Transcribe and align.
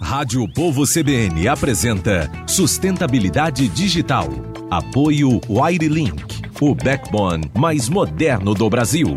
Rádio 0.00 0.46
Povo 0.52 0.84
CBN 0.86 1.48
apresenta 1.48 2.30
Sustentabilidade 2.46 3.68
Digital. 3.68 4.28
Apoio 4.70 5.40
WireLink, 5.48 6.24
o 6.60 6.74
backbone 6.74 7.50
mais 7.56 7.88
moderno 7.88 8.54
do 8.54 8.68
Brasil. 8.70 9.08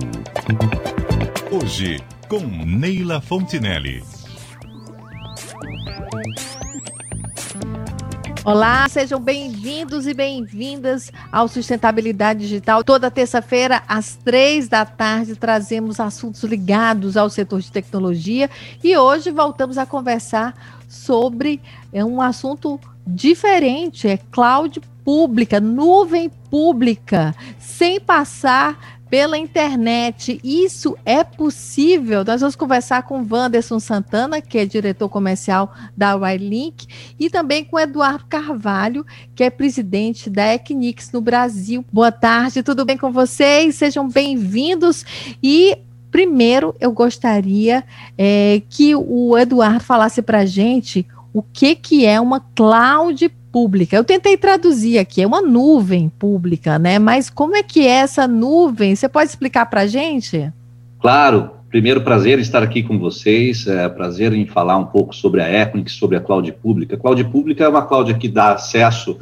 Hoje, 1.52 2.00
com 2.28 2.40
Neila 2.40 3.22
Fontinelli. 3.22 4.19
Olá, 8.46 8.88
sejam 8.88 9.20
bem-vindos 9.20 10.08
e 10.08 10.14
bem-vindas 10.14 11.12
ao 11.30 11.50
Sustentabilidade 11.50 12.40
Digital. 12.40 12.86
Toda 12.86 13.12
terça-feira, 13.12 13.84
às 13.86 14.16
três 14.16 14.70
da 14.70 14.86
tarde, 14.86 15.36
trazemos 15.36 16.00
assuntos 16.00 16.42
ligados 16.44 17.18
ao 17.18 17.30
setor 17.30 17.60
de 17.60 17.70
tecnologia 17.70 18.50
e 18.82 18.96
hoje 18.96 19.30
voltamos 19.30 19.78
a 19.78 19.86
conversar 19.86 20.56
sobre 20.88 21.62
é, 21.92 22.04
um 22.04 22.22
assunto 22.22 22.80
diferente, 23.06 24.08
é 24.08 24.18
cloud 24.18 24.82
pública, 25.04 25.60
nuvem 25.60 26.30
pública, 26.50 27.36
sem 27.60 28.00
passar 28.00 28.99
pela 29.10 29.38
internet. 29.38 30.40
Isso 30.44 30.96
é 31.06 31.24
possível? 31.24 32.24
Nós 32.24 32.42
vamos 32.42 32.56
conversar 32.56 33.04
com 33.04 33.26
Wanderson 33.30 33.80
Santana, 33.80 34.40
que 34.42 34.58
é 34.58 34.66
diretor 34.66 35.10
comercial 35.10 35.74
da 35.98 36.16
Wirelink, 36.16 36.88
e 37.20 37.30
também 37.30 37.64
com 37.66 37.80
Eduardo 37.80 38.26
Carvalho, 38.30 39.06
que 39.36 39.44
é 39.44 39.50
presidente 39.50 40.30
da 40.30 40.54
Equinix 40.54 41.12
no 41.12 41.22
Brasil. 41.22 41.84
Boa 41.92 42.12
tarde, 42.12 42.62
tudo 42.62 42.86
bem 42.86 42.98
com 42.98 43.12
vocês? 43.12 43.76
Sejam 43.76 44.08
bem-vindos 44.08 45.06
e 45.42 45.78
Primeiro, 46.12 46.76
eu 46.80 46.92
gostaria 46.92 47.84
é, 48.18 48.64
que 48.68 48.96
o 48.96 49.38
Eduardo 49.38 49.84
falasse 49.84 50.24
para 50.24 50.40
a 50.40 50.46
gente 50.46 51.06
o 51.32 51.44
que, 51.44 51.76
que 51.76 52.04
é 52.04 52.20
uma 52.20 52.40
cloud 52.40 53.32
pública. 53.52 53.96
Eu 53.96 54.04
tentei 54.04 54.38
traduzir 54.38 54.98
aqui, 54.98 55.22
é 55.22 55.28
uma 55.28 55.42
nuvem 55.42 56.10
pública, 56.10 56.80
né? 56.80 57.00
Mas 57.00 57.30
como 57.30 57.56
é 57.56 57.64
que 57.64 57.82
é 57.82 57.92
essa 57.92 58.28
nuvem? 58.28 58.96
Você 58.96 59.08
pode 59.10 59.30
explicar 59.30 59.66
para 59.68 59.82
a 59.82 59.88
gente? 59.88 60.52
Claro. 61.00 61.52
Primeiro, 61.70 62.02
prazer 62.02 62.40
estar 62.40 62.64
aqui 62.64 62.82
com 62.82 62.98
vocês. 62.98 63.68
É 63.68 63.88
prazer 63.88 64.34
em 64.34 64.48
falar 64.48 64.78
um 64.78 64.86
pouco 64.86 65.16
sobre 65.16 65.42
a 65.42 65.62
Equinix, 65.62 65.94
sobre 65.94 66.18
a 66.18 66.20
cloud 66.20 66.52
pública. 66.54 66.96
A 66.96 67.00
cloud 67.00 67.24
pública 67.26 67.64
é 67.64 67.68
uma 67.68 67.86
cloud 67.86 68.12
que 68.16 68.28
dá 68.28 68.54
acesso 68.54 69.18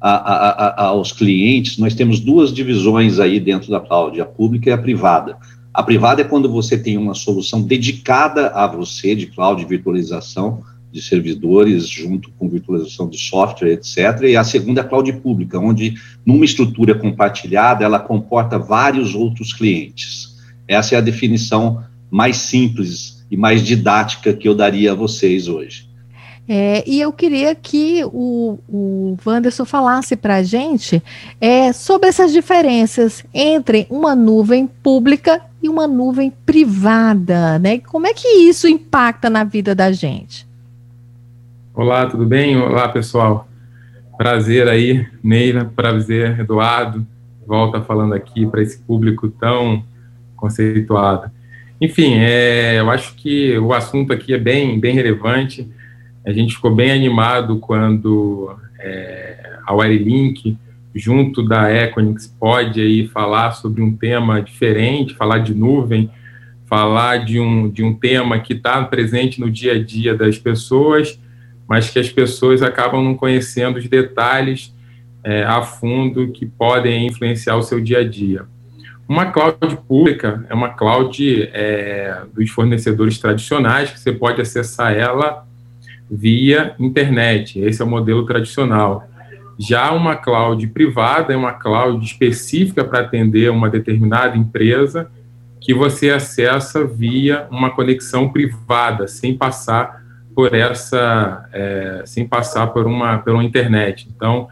a, 0.00 0.10
a, 0.10 0.48
a, 0.50 0.84
aos 0.86 1.10
clientes. 1.10 1.76
Nós 1.76 1.94
temos 1.94 2.20
duas 2.20 2.52
divisões 2.52 3.18
aí 3.18 3.40
dentro 3.40 3.70
da 3.70 3.80
cloud, 3.80 4.20
a 4.20 4.24
pública 4.24 4.70
e 4.70 4.72
a 4.72 4.78
privada. 4.78 5.36
A 5.74 5.82
privada 5.82 6.22
é 6.22 6.24
quando 6.24 6.48
você 6.50 6.78
tem 6.78 6.96
uma 6.96 7.14
solução 7.14 7.62
dedicada 7.62 8.48
a 8.48 8.66
você 8.66 9.14
de 9.14 9.26
cloud 9.26 9.64
virtualização, 9.64 10.62
de 10.92 11.02
servidores 11.02 11.88
junto 11.88 12.30
com 12.32 12.48
virtualização 12.48 13.08
de 13.08 13.18
software, 13.18 13.72
etc. 13.72 14.22
E 14.22 14.36
a 14.36 14.44
segunda 14.44 14.80
é 14.80 14.84
a 14.84 14.86
cloud 14.86 15.12
pública, 15.14 15.58
onde 15.58 15.94
numa 16.24 16.44
estrutura 16.44 16.94
compartilhada 16.94 17.84
ela 17.84 17.98
comporta 17.98 18.58
vários 18.58 19.14
outros 19.14 19.52
clientes. 19.52 20.36
Essa 20.66 20.94
é 20.94 20.98
a 20.98 21.02
definição 21.02 21.84
mais 22.10 22.36
simples 22.36 23.24
e 23.30 23.36
mais 23.36 23.62
didática 23.62 24.32
que 24.32 24.48
eu 24.48 24.54
daria 24.54 24.92
a 24.92 24.94
vocês 24.94 25.48
hoje. 25.48 25.88
É, 26.50 26.82
e 26.86 26.98
eu 26.98 27.12
queria 27.12 27.54
que 27.54 28.02
o, 28.06 28.58
o 28.66 29.16
Wanderson 29.24 29.66
falasse 29.66 30.16
para 30.16 30.36
a 30.36 30.42
gente 30.42 31.02
é, 31.38 31.74
sobre 31.74 32.08
essas 32.08 32.32
diferenças 32.32 33.22
entre 33.34 33.86
uma 33.90 34.16
nuvem 34.16 34.66
pública 34.66 35.42
e 35.62 35.68
uma 35.68 35.86
nuvem 35.86 36.32
privada, 36.46 37.58
né? 37.58 37.80
Como 37.80 38.06
é 38.06 38.14
que 38.14 38.26
isso 38.26 38.66
impacta 38.66 39.28
na 39.28 39.44
vida 39.44 39.74
da 39.74 39.92
gente? 39.92 40.47
Olá, 41.78 42.06
tudo 42.06 42.26
bem? 42.26 42.56
Olá, 42.56 42.88
pessoal. 42.88 43.46
Prazer 44.16 44.66
aí, 44.66 45.06
Neila, 45.22 45.64
prazer, 45.64 46.40
Eduardo. 46.40 47.06
Volta 47.46 47.80
falando 47.80 48.14
aqui 48.14 48.44
para 48.44 48.60
esse 48.60 48.80
público 48.80 49.28
tão 49.28 49.84
conceituado. 50.34 51.30
Enfim, 51.80 52.14
é, 52.16 52.80
eu 52.80 52.90
acho 52.90 53.14
que 53.14 53.56
o 53.58 53.72
assunto 53.72 54.12
aqui 54.12 54.34
é 54.34 54.38
bem, 54.38 54.80
bem 54.80 54.92
relevante. 54.92 55.70
A 56.26 56.32
gente 56.32 56.56
ficou 56.56 56.74
bem 56.74 56.90
animado 56.90 57.60
quando 57.60 58.56
é, 58.80 59.58
a 59.64 59.72
Wirelink, 59.72 60.58
junto 60.92 61.44
da 61.44 61.72
Equinix, 61.72 62.26
pode 62.26 62.80
aí 62.80 63.06
falar 63.06 63.52
sobre 63.52 63.82
um 63.82 63.96
tema 63.96 64.42
diferente, 64.42 65.14
falar 65.14 65.38
de 65.38 65.54
nuvem, 65.54 66.10
falar 66.66 67.18
de 67.18 67.38
um, 67.38 67.70
de 67.70 67.84
um 67.84 67.94
tema 67.94 68.40
que 68.40 68.54
está 68.54 68.82
presente 68.82 69.40
no 69.40 69.48
dia 69.48 69.74
a 69.74 69.78
dia 69.80 70.16
das 70.16 70.36
pessoas 70.36 71.20
mas 71.68 71.90
que 71.90 71.98
as 71.98 72.08
pessoas 72.08 72.62
acabam 72.62 73.04
não 73.04 73.14
conhecendo 73.14 73.78
os 73.78 73.86
detalhes 73.86 74.74
é, 75.22 75.44
a 75.44 75.62
fundo 75.62 76.32
que 76.32 76.46
podem 76.46 77.06
influenciar 77.06 77.56
o 77.56 77.62
seu 77.62 77.80
dia 77.80 77.98
a 77.98 78.08
dia. 78.08 78.46
Uma 79.08 79.26
cloud 79.26 79.76
pública 79.86 80.44
é 80.48 80.54
uma 80.54 80.70
cloud 80.70 81.50
é, 81.52 82.22
dos 82.34 82.50
fornecedores 82.50 83.18
tradicionais, 83.18 83.90
que 83.90 84.00
você 84.00 84.12
pode 84.12 84.40
acessar 84.40 84.92
ela 84.92 85.46
via 86.10 86.74
internet. 86.78 87.58
Esse 87.58 87.82
é 87.82 87.84
o 87.84 87.88
modelo 87.88 88.24
tradicional. 88.24 89.08
Já 89.58 89.92
uma 89.92 90.14
cloud 90.14 90.66
privada 90.68 91.32
é 91.32 91.36
uma 91.36 91.52
cloud 91.52 92.04
específica 92.04 92.84
para 92.84 93.00
atender 93.00 93.50
uma 93.50 93.68
determinada 93.68 94.36
empresa 94.36 95.10
que 95.60 95.74
você 95.74 96.10
acessa 96.10 96.86
via 96.86 97.46
uma 97.50 97.70
conexão 97.70 98.28
privada, 98.28 99.08
sem 99.08 99.36
passar 99.36 100.02
por 100.38 100.54
essa, 100.54 101.48
é, 101.52 102.02
sem 102.06 102.24
passar 102.24 102.68
por 102.68 102.86
uma, 102.86 103.18
pela 103.18 103.42
internet. 103.42 104.08
Então, 104.14 104.46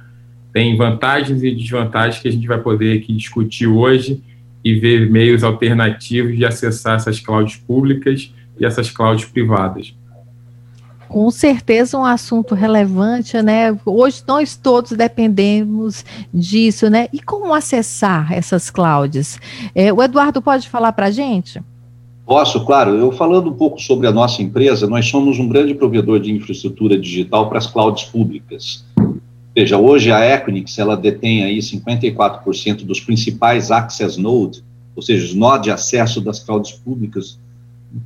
tem 0.52 0.76
vantagens 0.76 1.44
e 1.44 1.54
desvantagens 1.54 2.20
que 2.20 2.26
a 2.26 2.32
gente 2.32 2.48
vai 2.48 2.58
poder 2.58 2.98
aqui 2.98 3.14
discutir 3.14 3.68
hoje 3.68 4.20
e 4.64 4.74
ver 4.80 5.08
meios 5.08 5.44
alternativos 5.44 6.36
de 6.36 6.44
acessar 6.44 6.96
essas 6.96 7.20
clouds 7.20 7.54
públicas 7.54 8.34
e 8.58 8.66
essas 8.66 8.90
clouds 8.90 9.26
privadas. 9.26 9.94
Com 11.06 11.30
certeza 11.30 11.96
um 11.96 12.04
assunto 12.04 12.52
relevante, 12.52 13.40
né? 13.40 13.78
Hoje 13.86 14.24
nós 14.26 14.56
todos 14.56 14.90
dependemos 14.90 16.04
disso, 16.34 16.90
né? 16.90 17.06
E 17.12 17.20
como 17.20 17.54
acessar 17.54 18.32
essas 18.32 18.70
clouds? 18.70 19.38
É, 19.72 19.92
o 19.92 20.02
Eduardo 20.02 20.42
pode 20.42 20.68
falar 20.68 20.90
para 20.90 21.06
a 21.06 21.10
gente? 21.12 21.62
Posso, 22.26 22.64
claro. 22.66 22.96
Eu 22.96 23.12
falando 23.12 23.50
um 23.50 23.52
pouco 23.52 23.80
sobre 23.80 24.08
a 24.08 24.12
nossa 24.12 24.42
empresa, 24.42 24.88
nós 24.88 25.06
somos 25.06 25.38
um 25.38 25.48
grande 25.48 25.74
provedor 25.74 26.18
de 26.18 26.32
infraestrutura 26.32 26.98
digital 26.98 27.48
para 27.48 27.58
as 27.58 27.68
clouds 27.68 28.02
públicas. 28.02 28.84
Veja, 29.54 29.78
hoje 29.78 30.10
a 30.10 30.34
Equinix, 30.34 30.76
ela 30.76 30.96
detém 30.96 31.44
aí 31.44 31.58
54% 31.58 32.84
dos 32.84 32.98
principais 32.98 33.70
access 33.70 34.20
nodes, 34.20 34.62
ou 34.96 35.00
seja, 35.00 35.24
os 35.24 35.34
nó 35.34 35.56
de 35.56 35.70
acesso 35.70 36.20
das 36.20 36.40
clouds 36.40 36.72
públicas, 36.72 37.38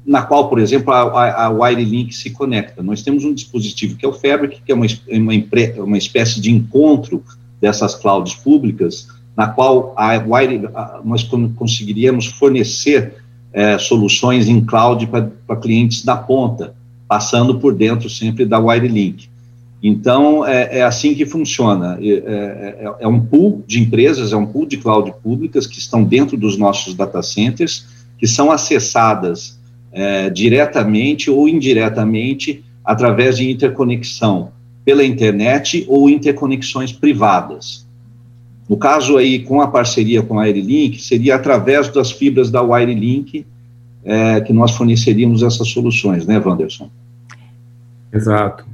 na 0.04 0.22
qual, 0.22 0.48
por 0.50 0.58
exemplo, 0.58 0.92
a, 0.92 1.46
a, 1.46 1.48
Wirelink 1.48 2.14
se 2.14 2.30
conecta. 2.30 2.82
Nós 2.82 3.02
temos 3.02 3.24
um 3.24 3.32
dispositivo 3.32 3.96
que 3.96 4.04
é 4.04 4.08
o 4.08 4.12
Fabric, 4.12 4.60
que 4.60 4.70
é 4.70 4.74
uma, 4.74 4.86
uma, 5.08 5.32
uma 5.78 5.98
espécie 5.98 6.40
de 6.40 6.52
encontro 6.52 7.24
dessas 7.58 7.94
clouds 7.94 8.34
públicas, 8.34 9.08
na 9.36 9.48
qual 9.48 9.94
a 9.96 10.18
Wire, 10.18 10.68
nós 11.04 11.28
conseguiríamos 11.56 12.26
fornecer 12.26 13.19
é, 13.52 13.78
soluções 13.78 14.48
em 14.48 14.64
cloud 14.64 15.06
para 15.06 15.56
clientes 15.56 16.04
da 16.04 16.16
ponta, 16.16 16.74
passando 17.08 17.58
por 17.58 17.74
dentro 17.74 18.08
sempre 18.08 18.44
da 18.44 18.58
Wirelink. 18.58 19.28
Então, 19.82 20.46
é, 20.46 20.78
é 20.78 20.82
assim 20.82 21.14
que 21.14 21.24
funciona. 21.24 21.98
É, 22.00 22.08
é, 22.08 22.92
é, 23.00 23.08
um 23.08 23.20
pool 23.20 23.64
de 23.66 23.80
empresas, 23.80 24.32
é 24.32 24.36
um 24.36 24.46
pool 24.46 24.66
de 24.66 24.76
cloud 24.76 25.12
públicas 25.22 25.66
que 25.66 25.78
estão 25.78 26.04
dentro 26.04 26.36
dos 26.36 26.56
nossos 26.58 26.94
data 26.94 27.22
centers, 27.22 27.86
que 28.18 28.26
são 28.26 28.50
acessadas 28.50 29.58
é, 29.92 30.28
diretamente 30.28 31.30
ou 31.30 31.48
indiretamente 31.48 32.62
através 32.84 33.38
de 33.38 33.50
interconexão 33.50 34.52
pela 34.84 35.04
internet 35.04 35.84
ou 35.88 36.10
interconexões 36.10 36.92
privadas. 36.92 37.86
No 38.70 38.76
caso 38.76 39.16
aí, 39.16 39.40
com 39.40 39.60
a 39.60 39.66
parceria 39.66 40.22
com 40.22 40.38
a 40.38 40.44
Airlink, 40.44 41.02
seria 41.02 41.34
através 41.34 41.88
das 41.88 42.12
fibras 42.12 42.52
da 42.52 42.62
Wirelink 42.62 43.44
é, 44.04 44.40
que 44.42 44.52
nós 44.52 44.70
forneceríamos 44.76 45.42
essas 45.42 45.66
soluções, 45.66 46.24
né, 46.24 46.38
Wanderson? 46.38 46.88
Exato. 48.12 48.64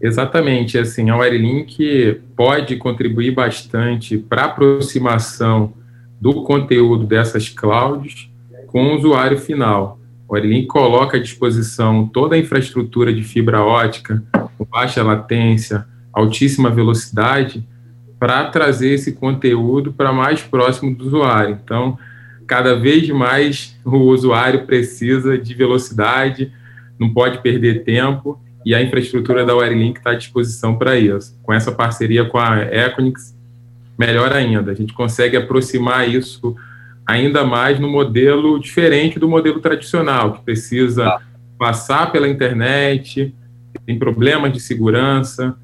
Exatamente, 0.00 0.76
assim, 0.76 1.08
a 1.08 1.16
Wirelink 1.16 2.20
pode 2.36 2.74
contribuir 2.78 3.30
bastante 3.30 4.18
para 4.18 4.42
a 4.42 4.46
aproximação 4.46 5.72
do 6.20 6.42
conteúdo 6.42 7.06
dessas 7.06 7.48
clouds 7.48 8.28
com 8.66 8.88
o 8.88 8.96
usuário 8.96 9.38
final. 9.38 10.00
O 10.28 10.34
Wirelink 10.34 10.66
coloca 10.66 11.16
à 11.16 11.20
disposição 11.20 12.08
toda 12.08 12.34
a 12.34 12.38
infraestrutura 12.40 13.14
de 13.14 13.22
fibra 13.22 13.62
ótica, 13.62 14.20
com 14.58 14.64
baixa 14.64 15.00
latência, 15.00 15.86
altíssima 16.12 16.70
velocidade, 16.70 17.64
para 18.18 18.46
trazer 18.46 18.90
esse 18.90 19.12
conteúdo 19.12 19.92
para 19.92 20.12
mais 20.12 20.42
próximo 20.42 20.94
do 20.94 21.06
usuário. 21.06 21.58
Então, 21.62 21.98
cada 22.46 22.74
vez 22.74 23.08
mais 23.10 23.78
o 23.84 23.96
usuário 23.96 24.66
precisa 24.66 25.38
de 25.38 25.54
velocidade, 25.54 26.52
não 26.98 27.12
pode 27.12 27.38
perder 27.42 27.84
tempo, 27.84 28.40
e 28.64 28.74
a 28.74 28.82
infraestrutura 28.82 29.46
da 29.46 29.54
Wirelink 29.54 29.98
está 29.98 30.10
à 30.10 30.14
disposição 30.14 30.76
para 30.76 30.98
isso. 30.98 31.38
Com 31.42 31.52
essa 31.52 31.70
parceria 31.70 32.24
com 32.24 32.38
a 32.38 32.62
Equinix, 32.62 33.36
melhor 33.98 34.32
ainda, 34.32 34.72
a 34.72 34.74
gente 34.74 34.92
consegue 34.92 35.36
aproximar 35.36 36.08
isso 36.08 36.56
ainda 37.06 37.44
mais 37.44 37.80
no 37.80 37.88
modelo 37.88 38.60
diferente 38.60 39.18
do 39.18 39.28
modelo 39.28 39.60
tradicional, 39.60 40.34
que 40.34 40.42
precisa 40.42 41.08
ah. 41.08 41.20
passar 41.58 42.12
pela 42.12 42.28
internet, 42.28 43.34
tem 43.86 43.98
problemas 43.98 44.52
de 44.52 44.60
segurança, 44.60 45.56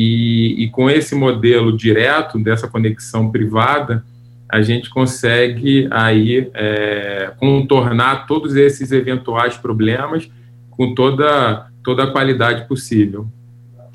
e, 0.00 0.54
e 0.62 0.68
com 0.68 0.88
esse 0.88 1.12
modelo 1.16 1.76
direto 1.76 2.38
dessa 2.38 2.68
conexão 2.68 3.32
privada, 3.32 4.04
a 4.48 4.62
gente 4.62 4.88
consegue 4.90 5.88
aí 5.90 6.48
é, 6.54 7.32
contornar 7.36 8.24
todos 8.28 8.54
esses 8.54 8.92
eventuais 8.92 9.56
problemas 9.56 10.30
com 10.70 10.94
toda, 10.94 11.66
toda 11.82 12.04
a 12.04 12.12
qualidade 12.12 12.68
possível. 12.68 13.26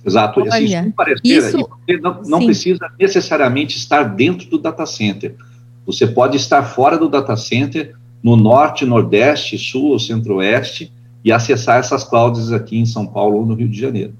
Exato. 0.05 0.41
Olha, 0.41 0.49
assim, 0.49 0.65
isso 0.65 0.91
parecer, 0.91 1.21
isso, 1.23 1.57
você 1.57 1.97
não, 1.97 2.21
não 2.23 2.43
precisa 2.43 2.85
necessariamente 2.99 3.77
estar 3.77 4.03
dentro 4.03 4.49
do 4.49 4.57
data 4.57 4.85
center. 4.85 5.35
Você 5.85 6.05
pode 6.05 6.35
estar 6.35 6.63
fora 6.63 6.97
do 6.97 7.07
data 7.07 7.37
center, 7.37 7.95
no 8.21 8.35
norte, 8.35 8.85
nordeste, 8.85 9.57
sul 9.57 9.91
ou 9.91 9.99
centro-oeste, 9.99 10.91
e 11.23 11.31
acessar 11.31 11.79
essas 11.79 12.03
clouds 12.03 12.51
aqui 12.51 12.77
em 12.77 12.85
São 12.85 13.07
Paulo 13.07 13.37
ou 13.37 13.45
no 13.45 13.55
Rio 13.55 13.69
de 13.69 13.79
Janeiro. 13.79 14.13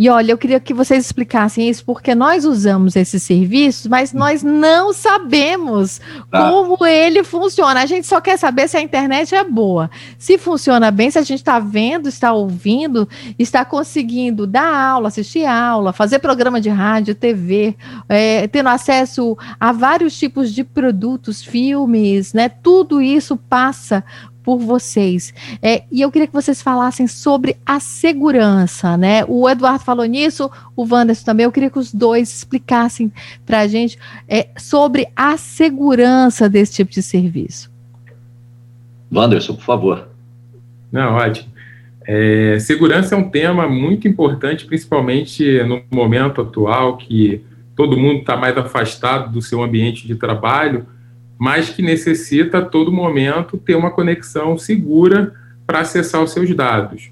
E 0.00 0.08
olha, 0.08 0.32
eu 0.32 0.38
queria 0.38 0.58
que 0.58 0.72
vocês 0.72 1.04
explicassem 1.04 1.68
isso, 1.68 1.84
porque 1.84 2.14
nós 2.14 2.46
usamos 2.46 2.96
esses 2.96 3.22
serviços, 3.22 3.86
mas 3.86 4.14
nós 4.14 4.42
não 4.42 4.94
sabemos 4.94 6.00
tá. 6.30 6.50
como 6.50 6.86
ele 6.86 7.22
funciona. 7.22 7.82
A 7.82 7.84
gente 7.84 8.06
só 8.06 8.18
quer 8.18 8.38
saber 8.38 8.66
se 8.66 8.78
a 8.78 8.80
internet 8.80 9.34
é 9.34 9.44
boa. 9.44 9.90
Se 10.16 10.38
funciona 10.38 10.90
bem, 10.90 11.10
se 11.10 11.18
a 11.18 11.22
gente 11.22 11.40
está 11.40 11.58
vendo, 11.58 12.08
está 12.08 12.32
ouvindo, 12.32 13.06
está 13.38 13.62
conseguindo 13.62 14.46
dar 14.46 14.74
aula, 14.74 15.08
assistir 15.08 15.44
aula, 15.44 15.92
fazer 15.92 16.18
programa 16.18 16.62
de 16.62 16.70
rádio, 16.70 17.14
TV, 17.14 17.76
é, 18.08 18.48
tendo 18.48 18.70
acesso 18.70 19.36
a 19.60 19.70
vários 19.70 20.18
tipos 20.18 20.50
de 20.50 20.64
produtos, 20.64 21.42
filmes, 21.42 22.32
né? 22.32 22.48
Tudo 22.48 23.02
isso 23.02 23.36
passa 23.36 24.02
por 24.50 24.58
vocês. 24.58 25.32
É, 25.62 25.84
e 25.92 26.00
eu 26.00 26.10
queria 26.10 26.26
que 26.26 26.32
vocês 26.32 26.60
falassem 26.60 27.06
sobre 27.06 27.56
a 27.64 27.78
segurança, 27.78 28.96
né? 28.96 29.24
O 29.28 29.48
Eduardo 29.48 29.84
falou 29.84 30.04
nisso, 30.04 30.50
o 30.74 30.84
Wanderson 30.84 31.24
também. 31.24 31.44
Eu 31.44 31.52
queria 31.52 31.70
que 31.70 31.78
os 31.78 31.94
dois 31.94 32.28
explicassem 32.28 33.12
para 33.46 33.60
a 33.60 33.68
gente 33.68 33.96
é, 34.28 34.48
sobre 34.56 35.06
a 35.14 35.36
segurança 35.36 36.48
desse 36.48 36.72
tipo 36.72 36.90
de 36.90 37.00
serviço. 37.00 37.70
Wanderson, 39.12 39.54
por 39.54 39.62
favor. 39.62 40.08
Não, 40.90 41.14
ótimo. 41.14 41.48
É, 42.04 42.58
segurança 42.58 43.14
é 43.14 43.18
um 43.18 43.30
tema 43.30 43.68
muito 43.68 44.08
importante, 44.08 44.66
principalmente 44.66 45.62
no 45.62 45.80
momento 45.92 46.40
atual 46.40 46.96
que 46.96 47.44
todo 47.76 47.96
mundo 47.96 48.20
está 48.20 48.36
mais 48.36 48.56
afastado 48.58 49.30
do 49.30 49.40
seu 49.40 49.62
ambiente 49.62 50.08
de 50.08 50.16
trabalho 50.16 50.86
mas 51.40 51.70
que 51.70 51.80
necessita 51.80 52.58
a 52.58 52.64
todo 52.64 52.92
momento 52.92 53.56
ter 53.56 53.74
uma 53.74 53.90
conexão 53.90 54.58
segura 54.58 55.32
para 55.66 55.80
acessar 55.80 56.22
os 56.22 56.32
seus 56.32 56.54
dados. 56.54 57.10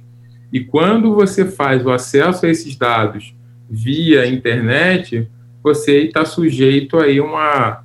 E 0.52 0.60
quando 0.60 1.14
você 1.14 1.46
faz 1.46 1.84
o 1.86 1.90
acesso 1.90 2.44
a 2.44 2.50
esses 2.50 2.76
dados 2.76 3.34
via 3.70 4.26
internet, 4.26 5.26
você 5.62 6.02
está 6.02 6.26
sujeito 6.26 6.98
aí 6.98 7.22
uma, 7.22 7.82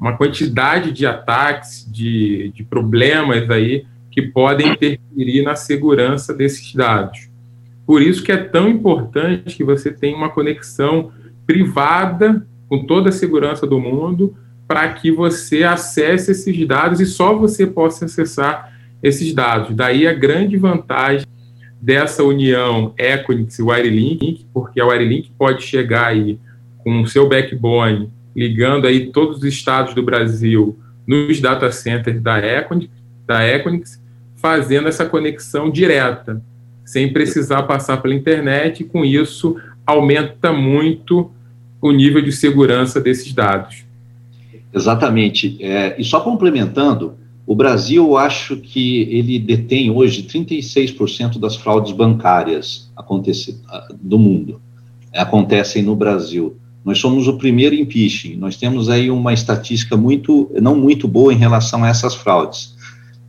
uma 0.00 0.16
quantidade 0.16 0.92
de 0.92 1.04
ataques, 1.04 1.86
de, 1.92 2.50
de 2.54 2.64
problemas 2.64 3.50
aí 3.50 3.84
que 4.10 4.22
podem 4.22 4.72
interferir 4.72 5.42
na 5.42 5.56
segurança 5.56 6.32
desses 6.32 6.74
dados. 6.74 7.28
Por 7.84 8.00
isso 8.00 8.22
que 8.22 8.32
é 8.32 8.38
tão 8.38 8.66
importante 8.66 9.54
que 9.54 9.64
você 9.64 9.92
tenha 9.92 10.16
uma 10.16 10.30
conexão 10.30 11.12
privada 11.46 12.46
com 12.66 12.86
toda 12.86 13.10
a 13.10 13.12
segurança 13.12 13.66
do 13.66 13.78
mundo 13.78 14.34
para 14.72 14.88
que 14.88 15.10
você 15.10 15.64
acesse 15.64 16.30
esses 16.30 16.66
dados 16.66 16.98
e 16.98 17.04
só 17.04 17.36
você 17.36 17.66
possa 17.66 18.06
acessar 18.06 18.72
esses 19.02 19.34
dados. 19.34 19.76
Daí 19.76 20.06
a 20.06 20.14
grande 20.14 20.56
vantagem 20.56 21.26
dessa 21.78 22.24
união 22.24 22.94
Equinix 22.96 23.58
e 23.58 23.62
Wirelink, 23.62 24.46
porque 24.50 24.80
a 24.80 24.86
Wirelink 24.86 25.30
pode 25.36 25.62
chegar 25.62 26.06
aí 26.06 26.38
com 26.78 27.02
o 27.02 27.06
seu 27.06 27.28
backbone, 27.28 28.08
ligando 28.34 28.86
aí 28.86 29.12
todos 29.12 29.40
os 29.40 29.44
estados 29.44 29.92
do 29.92 30.02
Brasil 30.02 30.78
nos 31.06 31.38
data 31.38 31.70
centers 31.70 32.22
da 32.22 32.38
Equinix, 32.38 32.90
da 33.26 33.46
Equinix 33.46 34.02
fazendo 34.36 34.88
essa 34.88 35.04
conexão 35.04 35.68
direta, 35.68 36.42
sem 36.82 37.12
precisar 37.12 37.64
passar 37.64 37.98
pela 37.98 38.14
internet, 38.14 38.80
e 38.80 38.86
com 38.86 39.04
isso 39.04 39.54
aumenta 39.86 40.50
muito 40.50 41.30
o 41.78 41.92
nível 41.92 42.22
de 42.22 42.32
segurança 42.32 43.02
desses 43.02 43.34
dados. 43.34 43.91
Exatamente. 44.72 45.56
É, 45.60 45.94
e 45.98 46.04
só 46.04 46.20
complementando, 46.20 47.14
o 47.46 47.54
Brasil, 47.54 48.04
eu 48.04 48.16
acho 48.16 48.56
que 48.56 49.02
ele 49.10 49.38
detém 49.38 49.90
hoje 49.90 50.22
36% 50.22 51.38
das 51.38 51.56
fraudes 51.56 51.92
bancárias 51.92 52.90
do 54.00 54.18
mundo. 54.18 54.60
Acontecem 55.12 55.82
no 55.82 55.96
Brasil. 55.96 56.56
Nós 56.84 56.98
somos 56.98 57.28
o 57.28 57.36
primeiro 57.36 57.74
em 57.74 57.84
phishing. 57.84 58.36
Nós 58.36 58.56
temos 58.56 58.88
aí 58.88 59.10
uma 59.10 59.32
estatística 59.32 59.96
muito, 59.96 60.50
não 60.60 60.76
muito 60.76 61.06
boa 61.06 61.32
em 61.32 61.36
relação 61.36 61.84
a 61.84 61.88
essas 61.88 62.14
fraudes. 62.14 62.74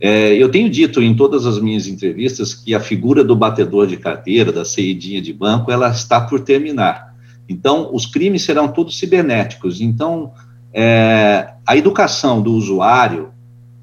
É, 0.00 0.34
eu 0.34 0.50
tenho 0.50 0.68
dito 0.68 1.00
em 1.02 1.14
todas 1.14 1.46
as 1.46 1.58
minhas 1.58 1.86
entrevistas 1.86 2.54
que 2.54 2.74
a 2.74 2.80
figura 2.80 3.24
do 3.24 3.34
batedor 3.34 3.86
de 3.86 3.96
carteira, 3.96 4.52
da 4.52 4.64
saidinha 4.64 5.20
de 5.20 5.32
banco, 5.32 5.70
ela 5.70 5.88
está 5.90 6.20
por 6.20 6.40
terminar. 6.40 7.14
Então, 7.48 7.90
os 7.92 8.06
crimes 8.06 8.42
serão 8.42 8.68
todos 8.68 8.98
cibernéticos. 8.98 9.80
Então, 9.80 10.32
é, 10.74 11.52
a 11.64 11.76
educação 11.76 12.42
do 12.42 12.52
usuário 12.52 13.30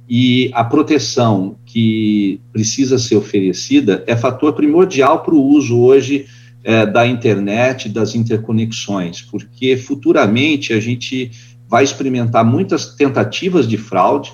e 0.09 0.51
a 0.53 0.61
proteção 0.61 1.55
que 1.65 2.41
precisa 2.51 2.99
ser 2.99 3.15
oferecida 3.15 4.03
é 4.05 4.15
fator 4.15 4.51
primordial 4.53 5.23
para 5.23 5.33
o 5.33 5.41
uso 5.41 5.79
hoje 5.79 6.25
é, 6.65 6.85
da 6.85 7.07
internet, 7.07 7.87
das 7.87 8.13
interconexões, 8.13 9.21
porque 9.21 9.77
futuramente 9.77 10.73
a 10.73 10.81
gente 10.81 11.31
vai 11.67 11.85
experimentar 11.85 12.43
muitas 12.43 12.93
tentativas 12.95 13.65
de 13.65 13.77
fraude, 13.77 14.33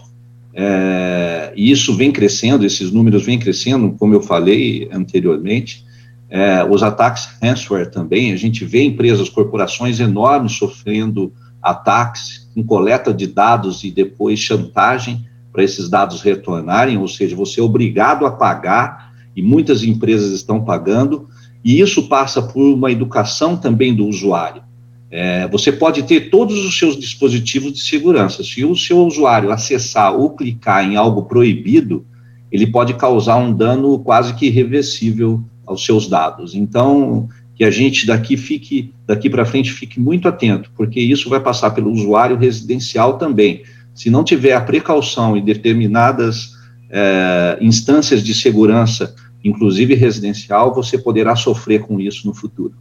é, 0.52 1.54
e 1.56 1.70
isso 1.70 1.96
vem 1.96 2.12
crescendo, 2.12 2.66
esses 2.66 2.92
números 2.92 3.24
vêm 3.24 3.38
crescendo, 3.38 3.92
como 3.92 4.16
eu 4.16 4.22
falei 4.22 4.90
anteriormente. 4.92 5.86
É, 6.28 6.64
os 6.64 6.82
ataques 6.82 7.30
ransomware 7.40 7.92
também, 7.92 8.34
a 8.34 8.36
gente 8.36 8.66
vê 8.66 8.84
empresas, 8.84 9.30
corporações 9.30 10.00
enormes 10.00 10.54
sofrendo 10.54 11.32
ataques 11.62 12.47
com 12.58 12.64
coleta 12.64 13.14
de 13.14 13.28
dados 13.28 13.84
e 13.84 13.92
depois 13.92 14.40
chantagem 14.40 15.28
para 15.54 15.64
esses 15.64 15.88
dados 15.90 16.22
retornarem, 16.22 16.98
ou 16.98 17.08
seja, 17.08 17.36
você 17.36 17.60
é 17.60 17.64
obrigado 17.64 18.26
a 18.26 18.32
pagar, 18.32 19.14
e 19.36 19.44
muitas 19.44 19.84
empresas 19.84 20.32
estão 20.32 20.64
pagando, 20.64 21.28
e 21.64 21.80
isso 21.80 22.08
passa 22.08 22.42
por 22.42 22.74
uma 22.74 22.92
educação 22.92 23.56
também 23.56 23.96
do 23.96 24.08
usuário. 24.08 24.64
É, 25.12 25.48
você 25.48 25.72
pode 25.72 26.02
ter 26.04 26.32
todos 26.32 26.66
os 26.66 26.78
seus 26.78 26.98
dispositivos 26.98 27.74
de 27.74 27.82
segurança. 27.82 28.44
Se 28.44 28.66
o 28.66 28.76
seu 28.76 29.06
usuário 29.06 29.52
acessar 29.52 30.16
ou 30.16 30.32
clicar 30.32 30.84
em 30.84 30.96
algo 30.96 31.26
proibido, 31.26 32.06
ele 32.52 32.66
pode 32.66 32.96
causar 32.96 33.38
um 33.38 33.54
dano 33.54 34.00
quase 34.00 34.34
que 34.34 34.48
irreversível 34.48 35.44
aos 35.64 35.86
seus 35.86 36.08
dados. 36.08 36.56
Então, 36.56 37.30
que 37.58 37.64
a 37.64 37.72
gente 37.72 38.06
daqui 38.06 38.38
fique, 38.38 38.94
daqui 39.08 39.30
para 39.32 39.44
frente, 39.44 39.74
fique 39.74 40.00
muito 40.00 40.28
atento, 40.28 40.70
porque 40.78 41.00
isso 41.00 41.28
vai 41.28 41.40
passar 41.40 41.72
pelo 41.72 41.92
usuário 41.92 42.38
residencial 42.38 43.18
também. 43.18 43.64
Se 43.96 44.12
não 44.12 44.24
tiver 44.24 44.54
a 44.54 44.62
precaução 44.62 45.36
e 45.36 45.42
determinadas 45.42 46.52
é, 46.88 47.58
instâncias 47.60 48.24
de 48.24 48.36
segurança, 48.36 49.16
inclusive 49.44 49.96
residencial, 49.96 50.72
você 50.72 51.00
poderá 51.00 51.36
sofrer 51.36 51.82
com 51.82 52.00
isso 52.00 52.28
no 52.28 52.34
futuro. 52.34 52.76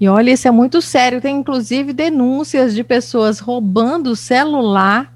E 0.00 0.08
olha, 0.08 0.32
isso 0.32 0.48
é 0.48 0.50
muito 0.50 0.80
sério. 0.80 1.20
Tem 1.20 1.36
inclusive 1.36 1.92
denúncias 1.92 2.74
de 2.74 2.82
pessoas 2.82 3.38
roubando 3.38 4.16
celular 4.16 5.13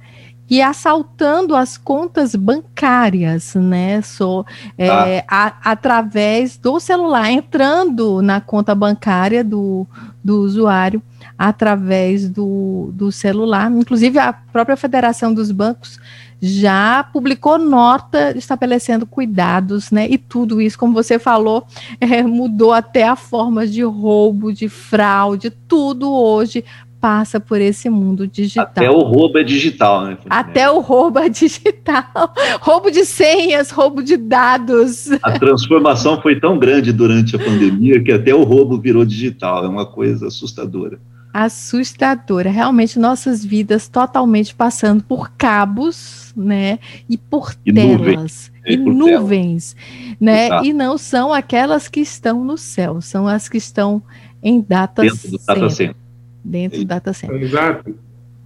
e 0.51 0.63
assaltando 0.63 1.55
as 1.55 1.77
contas 1.77 2.35
bancárias, 2.35 3.55
né? 3.55 4.01
So, 4.01 4.47
é, 4.77 5.25
ah. 5.29 5.53
a, 5.63 5.73
através 5.73 6.57
do 6.57 6.81
celular, 6.81 7.31
entrando 7.31 8.23
na 8.23 8.41
conta 8.41 8.75
bancária 8.75 9.45
do, 9.45 9.87
do 10.25 10.41
usuário 10.41 11.03
através 11.37 12.29
do, 12.29 12.91
do 12.93 13.13
celular. 13.13 13.71
Inclusive, 13.71 14.19
a 14.19 14.33
própria 14.33 14.77
Federação 14.77 15.33
dos 15.35 15.51
Bancos 15.51 16.01
já 16.41 17.03
publicou 17.03 17.59
nota 17.59 18.37
estabelecendo 18.37 19.05
cuidados, 19.05 19.91
né? 19.91 20.07
E 20.09 20.17
tudo 20.17 20.61
isso, 20.61 20.79
como 20.79 20.95
você 20.95 21.19
falou, 21.19 21.67
é, 22.01 22.23
mudou 22.23 22.73
até 22.73 23.07
a 23.07 23.17
forma 23.17 23.67
de 23.67 23.83
roubo, 23.83 24.53
de 24.53 24.69
fraude, 24.69 25.51
tudo 25.51 26.13
hoje 26.13 26.65
passa 27.01 27.39
por 27.41 27.61
esse 27.61 27.89
mundo 27.89 28.27
digital. 28.27 28.65
Até 28.65 28.91
o 28.91 29.01
roubo 29.01 29.39
é 29.39 29.45
digital, 29.45 30.05
né? 30.05 30.19
Até 30.29 30.71
o 30.71 30.81
roubo 30.81 31.19
é 31.19 31.29
digital. 31.29 32.05
roubo 32.61 32.91
de 32.91 33.05
senhas, 33.05 33.71
roubo 33.71 34.03
de 34.03 34.17
dados. 34.17 35.11
A 35.23 35.39
transformação 35.39 36.21
foi 36.21 36.39
tão 36.39 36.59
grande 36.59 36.93
durante 36.93 37.37
a 37.37 37.39
pandemia 37.39 38.03
que 38.03 38.13
até 38.13 38.35
o 38.35 38.43
roubo 38.43 38.79
virou 38.79 39.05
digital. 39.05 39.65
É 39.65 39.69
uma 39.69 39.87
coisa 39.87 40.27
assustadora. 40.27 40.99
Assustadora. 41.33 42.51
Realmente, 42.51 42.99
nossas 42.99 43.45
vidas 43.45 43.89
totalmente 43.89 44.55
passando 44.55 45.03
por 45.03 45.31
cabos, 45.33 46.33
né? 46.37 46.79
E 47.09 47.17
por 47.17 47.55
e 47.65 47.73
telas. 47.73 48.51
E, 48.67 48.75
e 48.75 48.77
nuvens, 48.77 49.77
né? 50.21 50.47
Exato. 50.47 50.67
E 50.67 50.73
não 50.73 50.99
são 50.99 51.33
aquelas 51.33 51.87
que 51.87 52.01
estão 52.01 52.45
no 52.45 52.59
céu, 52.59 53.01
são 53.01 53.29
as 53.29 53.49
que 53.49 53.57
estão 53.57 54.03
em 54.43 54.61
data 54.61 55.03
Dentro 55.03 55.31
do 55.31 55.39
data 55.39 55.71
center 55.71 56.08
dentro 56.49 56.79
do 56.79 56.85
data 56.85 57.13
center. 57.13 57.43
Exato. 57.43 57.95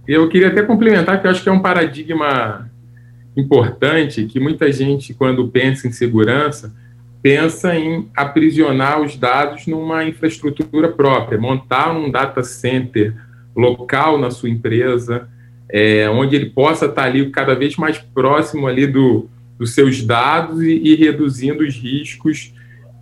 Eu 0.07 0.27
queria 0.27 0.49
até 0.49 0.61
complementar 0.61 1.21
que 1.21 1.27
eu 1.27 1.31
acho 1.31 1.41
que 1.41 1.49
é 1.49 1.51
um 1.51 1.61
paradigma 1.61 2.69
importante 3.35 4.25
que 4.25 4.39
muita 4.39 4.71
gente, 4.71 5.13
quando 5.13 5.47
pensa 5.47 5.87
em 5.87 5.91
segurança, 5.91 6.73
pensa 7.21 7.73
em 7.73 8.09
aprisionar 8.15 9.01
os 9.01 9.15
dados 9.15 9.65
numa 9.65 10.03
infraestrutura 10.03 10.91
própria, 10.91 11.39
montar 11.39 11.95
um 11.95 12.11
data 12.11 12.43
center 12.43 13.15
local 13.55 14.19
na 14.19 14.29
sua 14.29 14.49
empresa, 14.49 15.29
é, 15.69 16.09
onde 16.09 16.35
ele 16.35 16.49
possa 16.49 16.85
estar 16.85 17.03
ali 17.03 17.29
cada 17.31 17.55
vez 17.55 17.77
mais 17.77 17.97
próximo 17.97 18.67
ali 18.67 18.85
do, 18.85 19.29
dos 19.57 19.73
seus 19.73 20.03
dados 20.03 20.61
e, 20.61 20.73
e 20.73 20.95
reduzindo 20.95 21.63
os 21.63 21.75
riscos 21.75 22.53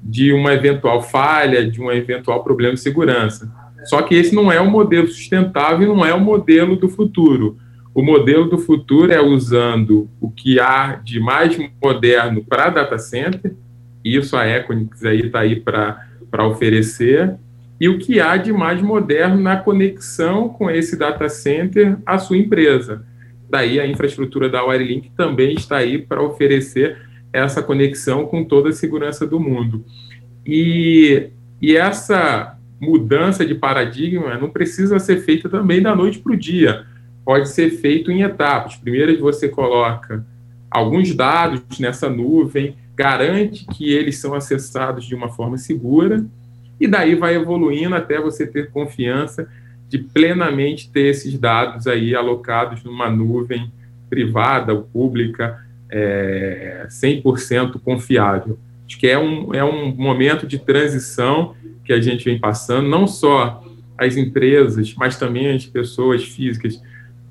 de 0.04 0.32
uma 0.32 0.54
eventual 0.54 1.02
falha, 1.02 1.70
de 1.70 1.82
um 1.82 1.92
eventual 1.92 2.44
problema 2.44 2.76
de 2.76 2.80
segurança. 2.80 3.52
Só 3.86 4.02
que 4.02 4.16
esse 4.16 4.34
não 4.34 4.52
é 4.52 4.60
o 4.60 4.70
modelo 4.70 5.08
sustentável, 5.08 5.96
não 5.96 6.06
é 6.06 6.14
o 6.14 6.20
modelo 6.20 6.76
do 6.76 6.88
futuro. 6.88 7.58
O 7.94 8.02
modelo 8.02 8.50
do 8.50 8.58
futuro 8.58 9.12
é 9.12 9.22
usando 9.22 10.10
o 10.20 10.32
que 10.32 10.60
há 10.60 10.96
de 11.04 11.20
mais 11.20 11.58
moderno 11.84 12.44
para 12.44 12.70
data 12.70 12.98
center, 12.98 13.54
isso 14.04 14.36
a 14.38 14.48
Equinix 14.48 15.04
aí 15.04 15.22
está 15.22 15.40
aí 15.42 15.60
para 15.60 16.48
oferecer, 16.48 17.36
e 17.80 17.90
o 17.90 17.98
que 17.98 18.20
há 18.20 18.38
de 18.38 18.54
mais 18.54 18.82
moderno 18.82 19.42
na 19.42 19.58
conexão 19.58 20.48
com 20.50 20.70
esse 20.70 20.98
data 20.98 21.28
center 21.28 21.98
à 22.06 22.18
sua 22.18 22.38
empresa. 22.38 23.06
Daí 23.50 23.80
a 23.80 23.88
infraestrutura 23.88 24.48
da 24.48 24.64
Wirelink 24.64 25.12
também 25.18 25.54
está 25.56 25.78
aí 25.78 25.98
para 25.98 26.22
oferecer 26.22 26.98
essa 27.34 27.62
conexão 27.62 28.26
com 28.26 28.44
toda 28.44 28.70
a 28.70 28.74
segurança 28.74 29.28
do 29.28 29.40
mundo. 29.40 29.84
E, 30.46 31.30
e 31.62 31.76
essa 31.76 32.58
mudança 32.82 33.46
de 33.46 33.54
paradigma 33.54 34.36
não 34.40 34.50
precisa 34.50 34.98
ser 34.98 35.18
feita 35.18 35.48
também 35.48 35.84
da 35.84 35.96
noite 35.96 36.18
para 36.18 36.34
o 36.34 36.38
dia. 36.38 36.84
Pode 37.24 37.48
ser 37.50 37.70
feito 37.70 38.12
em 38.12 38.24
etapas. 38.24 38.76
Primeiro, 38.76 39.22
você 39.22 39.48
coloca 39.48 40.26
alguns 40.70 41.14
dados 41.14 41.62
nessa 41.80 42.10
nuvem, 42.10 42.76
garante 42.96 43.68
que 43.68 43.94
eles 43.94 44.18
são 44.18 44.34
acessados 44.34 45.06
de 45.06 45.14
uma 45.14 45.30
forma 45.30 45.60
segura, 45.60 46.26
e 46.80 46.88
daí 46.88 47.14
vai 47.14 47.36
evoluindo 47.36 47.94
até 47.94 48.20
você 48.20 48.48
ter 48.48 48.72
confiança 48.72 49.48
de 49.88 50.00
plenamente 50.00 50.90
ter 50.90 51.08
esses 51.08 51.38
dados 51.38 51.86
aí 51.86 52.16
alocados 52.16 52.84
numa 52.84 53.10
nuvem 53.12 53.72
privada 54.10 54.74
ou 54.74 54.84
pública, 54.84 55.64
é, 55.92 56.88
100% 56.90 57.80
confiável. 57.80 58.58
Acho 58.88 58.98
que 58.98 59.08
é 59.08 59.20
um, 59.20 59.54
é 59.54 59.64
um 59.64 59.94
momento 59.94 60.48
de 60.48 60.58
transição 60.58 61.54
que 61.84 61.94
a 61.94 62.02
gente 62.02 62.26
vem 62.26 62.40
passando, 62.40 62.88
não 62.88 63.08
só 63.08 63.64
as 63.98 64.18
empresas, 64.18 64.96
mas 64.96 65.18
também 65.18 65.52
as 65.52 65.66
pessoas 65.66 66.24
físicas 66.24 66.82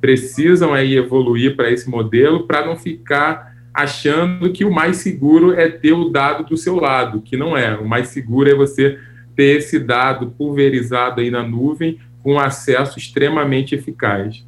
precisam 0.01 0.73
aí 0.73 0.97
evoluir 0.97 1.57
para 1.57 1.71
esse 1.71 1.89
modelo 1.89 2.47
para 2.47 2.65
não 2.65 2.77
ficar 2.77 3.55
achando 3.73 4.51
que 4.51 4.65
o 4.65 4.73
mais 4.73 4.99
seguro 4.99 5.53
é 5.53 5.69
ter 5.69 5.93
o 5.93 6.09
dado 6.09 6.45
do 6.45 6.57
seu 6.57 6.77
lado, 6.77 7.23
que 7.23 7.37
não 7.37 7.57
é. 7.57 7.77
O 7.77 7.87
mais 7.87 8.09
seguro 8.09 8.51
é 8.51 8.55
você 8.55 8.99
ter 9.37 9.59
esse 9.59 9.79
dado 9.79 10.31
pulverizado 10.37 11.21
aí 11.21 11.31
na 11.31 11.43
nuvem 11.43 11.99
com 12.23 12.39
acesso 12.39 12.99
extremamente 12.99 13.75
eficaz. 13.75 14.45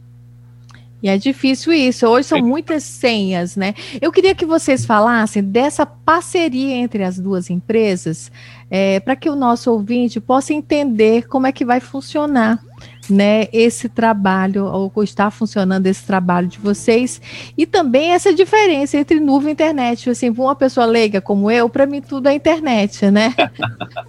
E 1.02 1.08
é 1.08 1.18
difícil 1.18 1.72
isso. 1.72 2.06
Hoje 2.06 2.28
são 2.28 2.38
muitas 2.38 2.84
senhas, 2.84 3.56
né? 3.56 3.74
Eu 4.00 4.12
queria 4.12 4.34
que 4.34 4.46
vocês 4.46 4.86
falassem 4.86 5.42
dessa 5.42 5.84
parceria 5.84 6.76
entre 6.76 7.02
as 7.02 7.18
duas 7.18 7.50
empresas, 7.50 8.30
é, 8.70 9.00
para 9.00 9.16
que 9.16 9.28
o 9.28 9.34
nosso 9.34 9.72
ouvinte 9.72 10.20
possa 10.20 10.54
entender 10.54 11.26
como 11.26 11.46
é 11.46 11.52
que 11.52 11.64
vai 11.64 11.80
funcionar. 11.80 12.62
Né, 13.10 13.48
esse 13.52 13.88
trabalho, 13.88 14.64
ou 14.64 14.90
está 15.02 15.28
funcionando 15.28 15.86
esse 15.88 16.04
trabalho 16.04 16.46
de 16.46 16.58
vocês, 16.58 17.20
e 17.58 17.66
também 17.66 18.12
essa 18.12 18.32
diferença 18.32 18.96
entre 18.96 19.18
nuvem 19.18 19.50
e 19.50 19.52
internet. 19.52 20.08
Assim, 20.08 20.30
uma 20.30 20.54
pessoa 20.54 20.86
leiga 20.86 21.20
como 21.20 21.50
eu, 21.50 21.68
para 21.68 21.84
mim 21.84 22.00
tudo 22.00 22.28
é 22.28 22.34
internet, 22.34 23.10
né? 23.10 23.34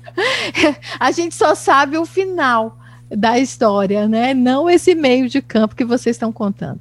a 1.00 1.12
gente 1.12 1.34
só 1.34 1.56
sabe 1.56 1.98
o 1.98 2.06
final, 2.06 2.78
da 3.10 3.40
história, 3.40 4.08
né? 4.08 4.34
Não 4.34 4.70
esse 4.70 4.96
meio 4.96 5.30
de 5.30 5.42
campo 5.42 5.76
que 5.76 5.86
vocês 5.86 6.16
estão 6.16 6.32
contando. 6.32 6.80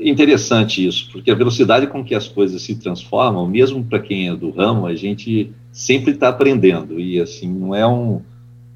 Interessante 0.00 0.86
isso, 0.86 1.10
porque 1.10 1.30
a 1.30 1.34
velocidade 1.34 1.88
com 1.88 2.04
que 2.04 2.14
as 2.14 2.28
coisas 2.28 2.62
se 2.62 2.76
transformam, 2.76 3.48
mesmo 3.48 3.82
para 3.82 3.98
quem 3.98 4.28
é 4.28 4.36
do 4.36 4.50
ramo, 4.50 4.86
a 4.86 4.94
gente 4.94 5.52
sempre 5.72 6.12
está 6.12 6.28
aprendendo 6.28 7.00
e 7.00 7.20
assim 7.20 7.48
não 7.48 7.74
é 7.74 7.84
um, 7.84 8.20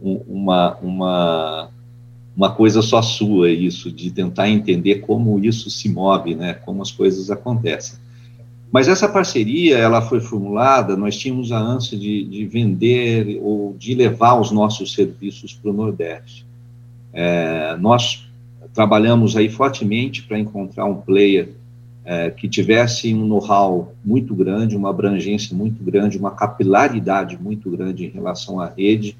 um, 0.03 0.21
uma, 0.27 0.77
uma 0.83 1.71
uma 2.37 2.53
coisa 2.53 2.83
só 2.83 3.01
sua 3.01 3.51
isso 3.51 3.91
de 3.91 4.11
tentar 4.11 4.51
entender 4.51 4.97
como 4.97 5.43
isso 5.43 5.71
se 5.71 5.89
move, 5.89 6.35
né? 6.35 6.53
Como 6.53 6.83
as 6.83 6.91
coisas 6.91 7.31
acontecem. 7.31 7.99
Mas 8.71 8.89
essa 8.89 9.09
parceria, 9.09 9.79
ela 9.79 10.03
foi 10.03 10.21
formulada, 10.21 10.97
nós 10.97 11.17
tínhamos 11.17 11.53
a 11.53 11.59
ânsia 11.59 11.97
de, 11.97 12.25
de 12.25 12.47
vender 12.47 13.39
ou 13.43 13.75
de 13.79 13.95
levar 13.95 14.41
os 14.41 14.51
nossos 14.51 14.93
serviços 14.93 15.53
para 15.55 15.71
o 15.71 15.75
Nordeste. 15.75 16.45
É, 17.13 17.77
nós 17.79 18.29
trabalhamos 18.75 19.37
aí 19.37 19.49
fortemente 19.49 20.23
para 20.23 20.39
encontrar 20.39 20.85
um 20.85 20.97
player 20.97 21.51
é, 22.05 22.31
que 22.31 22.49
tivesse 22.49 23.13
um 23.15 23.27
know-how 23.27 23.95
muito 24.05 24.35
grande, 24.35 24.77
uma 24.77 24.91
abrangência 24.91 25.57
muito 25.57 25.83
grande, 25.83 26.19
uma 26.19 26.31
capilaridade 26.31 27.37
muito 27.41 27.71
grande 27.71 28.05
em 28.05 28.09
relação 28.09 28.61
à 28.61 28.69
rede 28.69 29.17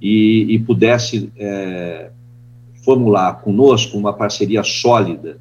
e, 0.00 0.46
e 0.48 0.58
pudesse 0.58 1.30
é, 1.36 2.10
formular 2.84 3.40
conosco 3.42 3.96
uma 3.98 4.12
parceria 4.12 4.62
sólida 4.62 5.38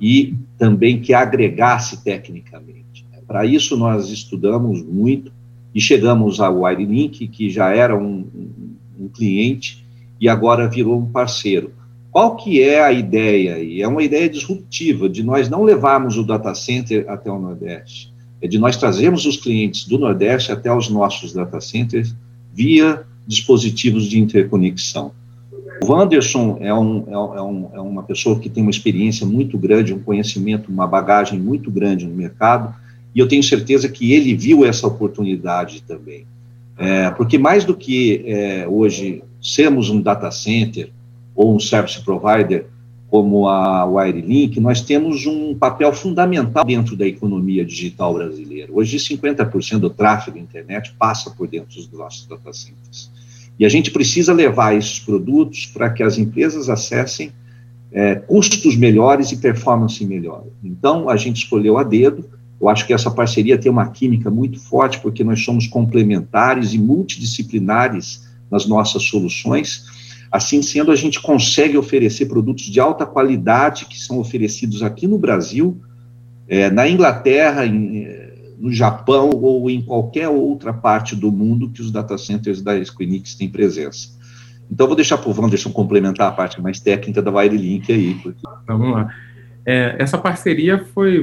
e 0.00 0.34
também 0.58 1.00
que 1.00 1.14
agregasse 1.14 2.02
tecnicamente. 2.02 2.77
Para 3.28 3.44
isso, 3.44 3.76
nós 3.76 4.08
estudamos 4.08 4.82
muito 4.82 5.30
e 5.74 5.80
chegamos 5.82 6.40
ao 6.40 6.62
Wirelink, 6.62 7.28
que 7.28 7.50
já 7.50 7.68
era 7.74 7.94
um, 7.94 8.26
um, 8.34 9.04
um, 9.04 9.08
cliente 9.08 9.84
e 10.18 10.26
agora 10.30 10.66
virou 10.66 10.98
um 10.98 11.04
parceiro. 11.04 11.70
Qual 12.10 12.36
que 12.36 12.62
é 12.62 12.82
a 12.82 12.90
ideia? 12.90 13.62
E 13.62 13.82
é 13.82 13.86
uma 13.86 14.02
ideia 14.02 14.30
disruptiva 14.30 15.10
de 15.10 15.22
nós 15.22 15.50
não 15.50 15.62
levarmos 15.62 16.16
o 16.16 16.24
data 16.24 16.54
center 16.54 17.04
até 17.06 17.30
o 17.30 17.38
Nordeste, 17.38 18.10
é 18.40 18.48
de 18.48 18.58
nós 18.58 18.78
trazermos 18.78 19.26
os 19.26 19.36
clientes 19.36 19.84
do 19.84 19.98
Nordeste 19.98 20.50
até 20.50 20.72
os 20.72 20.88
nossos 20.88 21.34
data 21.34 21.60
centers 21.60 22.14
via 22.54 23.04
dispositivos 23.26 24.04
de 24.04 24.18
interconexão. 24.18 25.12
O 25.82 25.92
Wanderson 25.92 26.56
é, 26.60 26.72
um, 26.72 27.04
é, 27.06 27.12
é, 27.12 27.42
um, 27.42 27.68
é 27.74 27.80
uma 27.80 28.02
pessoa 28.02 28.38
que 28.40 28.48
tem 28.48 28.62
uma 28.62 28.70
experiência 28.70 29.26
muito 29.26 29.58
grande, 29.58 29.92
um 29.92 30.00
conhecimento, 30.00 30.72
uma 30.72 30.86
bagagem 30.86 31.38
muito 31.38 31.70
grande 31.70 32.06
no 32.06 32.14
mercado, 32.14 32.74
e 33.14 33.20
eu 33.20 33.28
tenho 33.28 33.42
certeza 33.42 33.88
que 33.88 34.12
ele 34.12 34.34
viu 34.34 34.64
essa 34.64 34.86
oportunidade 34.86 35.82
também. 35.82 36.26
É, 36.76 37.10
porque 37.10 37.38
mais 37.38 37.64
do 37.64 37.74
que 37.74 38.22
é, 38.26 38.66
hoje 38.68 39.22
sermos 39.42 39.90
um 39.90 40.00
data 40.00 40.30
center 40.30 40.90
ou 41.34 41.54
um 41.54 41.60
service 41.60 42.00
provider 42.02 42.66
como 43.08 43.48
a 43.48 43.86
Wirelink, 43.86 44.60
nós 44.60 44.82
temos 44.82 45.24
um 45.24 45.54
papel 45.54 45.92
fundamental 45.92 46.64
dentro 46.64 46.94
da 46.94 47.06
economia 47.06 47.64
digital 47.64 48.14
brasileira. 48.14 48.70
Hoje, 48.70 48.98
50% 48.98 49.78
do 49.78 49.88
tráfego 49.88 50.36
da 50.36 50.42
internet 50.42 50.92
passa 50.98 51.30
por 51.30 51.48
dentro 51.48 51.74
dos 51.74 51.90
nossos 51.90 52.26
data 52.26 52.52
centers. 52.52 53.10
E 53.58 53.64
a 53.64 53.68
gente 53.68 53.90
precisa 53.90 54.32
levar 54.32 54.76
esses 54.76 55.00
produtos 55.00 55.66
para 55.66 55.90
que 55.90 56.02
as 56.02 56.18
empresas 56.18 56.68
acessem 56.68 57.32
é, 57.90 58.14
custos 58.14 58.76
melhores 58.76 59.32
e 59.32 59.38
performance 59.38 60.04
melhor. 60.04 60.44
Então, 60.62 61.08
a 61.08 61.16
gente 61.16 61.38
escolheu 61.38 61.78
a 61.78 61.82
dedo. 61.82 62.28
Eu 62.60 62.68
acho 62.68 62.86
que 62.86 62.92
essa 62.92 63.10
parceria 63.10 63.56
tem 63.56 63.70
uma 63.70 63.88
química 63.88 64.30
muito 64.30 64.58
forte, 64.58 65.00
porque 65.00 65.22
nós 65.22 65.44
somos 65.44 65.66
complementares 65.66 66.74
e 66.74 66.78
multidisciplinares 66.78 68.26
nas 68.50 68.66
nossas 68.66 69.04
soluções. 69.04 69.86
Assim 70.30 70.60
sendo, 70.60 70.90
a 70.90 70.96
gente 70.96 71.20
consegue 71.20 71.78
oferecer 71.78 72.26
produtos 72.26 72.64
de 72.64 72.80
alta 72.80 73.06
qualidade 73.06 73.86
que 73.86 73.98
são 73.98 74.18
oferecidos 74.18 74.82
aqui 74.82 75.06
no 75.06 75.18
Brasil, 75.18 75.80
é, 76.48 76.68
na 76.70 76.88
Inglaterra, 76.88 77.64
em, 77.64 78.06
no 78.58 78.72
Japão 78.72 79.30
ou 79.30 79.70
em 79.70 79.80
qualquer 79.80 80.28
outra 80.28 80.72
parte 80.72 81.14
do 81.14 81.30
mundo 81.30 81.70
que 81.70 81.80
os 81.80 81.90
data 81.90 82.18
centers 82.18 82.60
da 82.60 82.76
Equinix 82.76 83.34
têm 83.36 83.48
presença. 83.48 84.18
Então, 84.70 84.86
vou 84.86 84.96
deixar 84.96 85.16
para 85.16 85.30
o 85.30 85.40
Wanderson 85.40 85.70
complementar 85.70 86.28
a 86.28 86.32
parte 86.32 86.60
mais 86.60 86.78
técnica 86.78 87.22
da 87.22 87.30
Wirelink 87.30 87.90
aí. 87.90 88.14
Porque... 88.14 88.40
Vamos 88.66 88.92
lá. 88.92 89.08
É, 89.64 89.96
essa 89.98 90.18
parceria 90.18 90.84
foi 90.92 91.22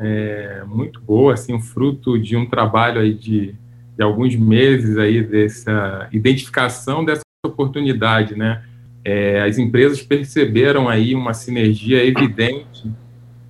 é, 0.00 0.62
muito 0.66 1.00
boa, 1.00 1.34
assim, 1.34 1.52
um 1.52 1.60
fruto 1.60 2.18
de 2.18 2.36
um 2.36 2.46
trabalho 2.46 3.00
aí 3.00 3.12
de, 3.12 3.54
de 3.96 4.02
alguns 4.02 4.34
meses 4.34 4.96
aí 4.96 5.22
dessa 5.22 6.08
identificação 6.10 7.04
dessa 7.04 7.22
oportunidade, 7.44 8.34
né? 8.34 8.62
É, 9.04 9.42
as 9.42 9.58
empresas 9.58 10.02
perceberam 10.02 10.88
aí 10.88 11.14
uma 11.14 11.32
sinergia 11.32 12.04
evidente 12.04 12.90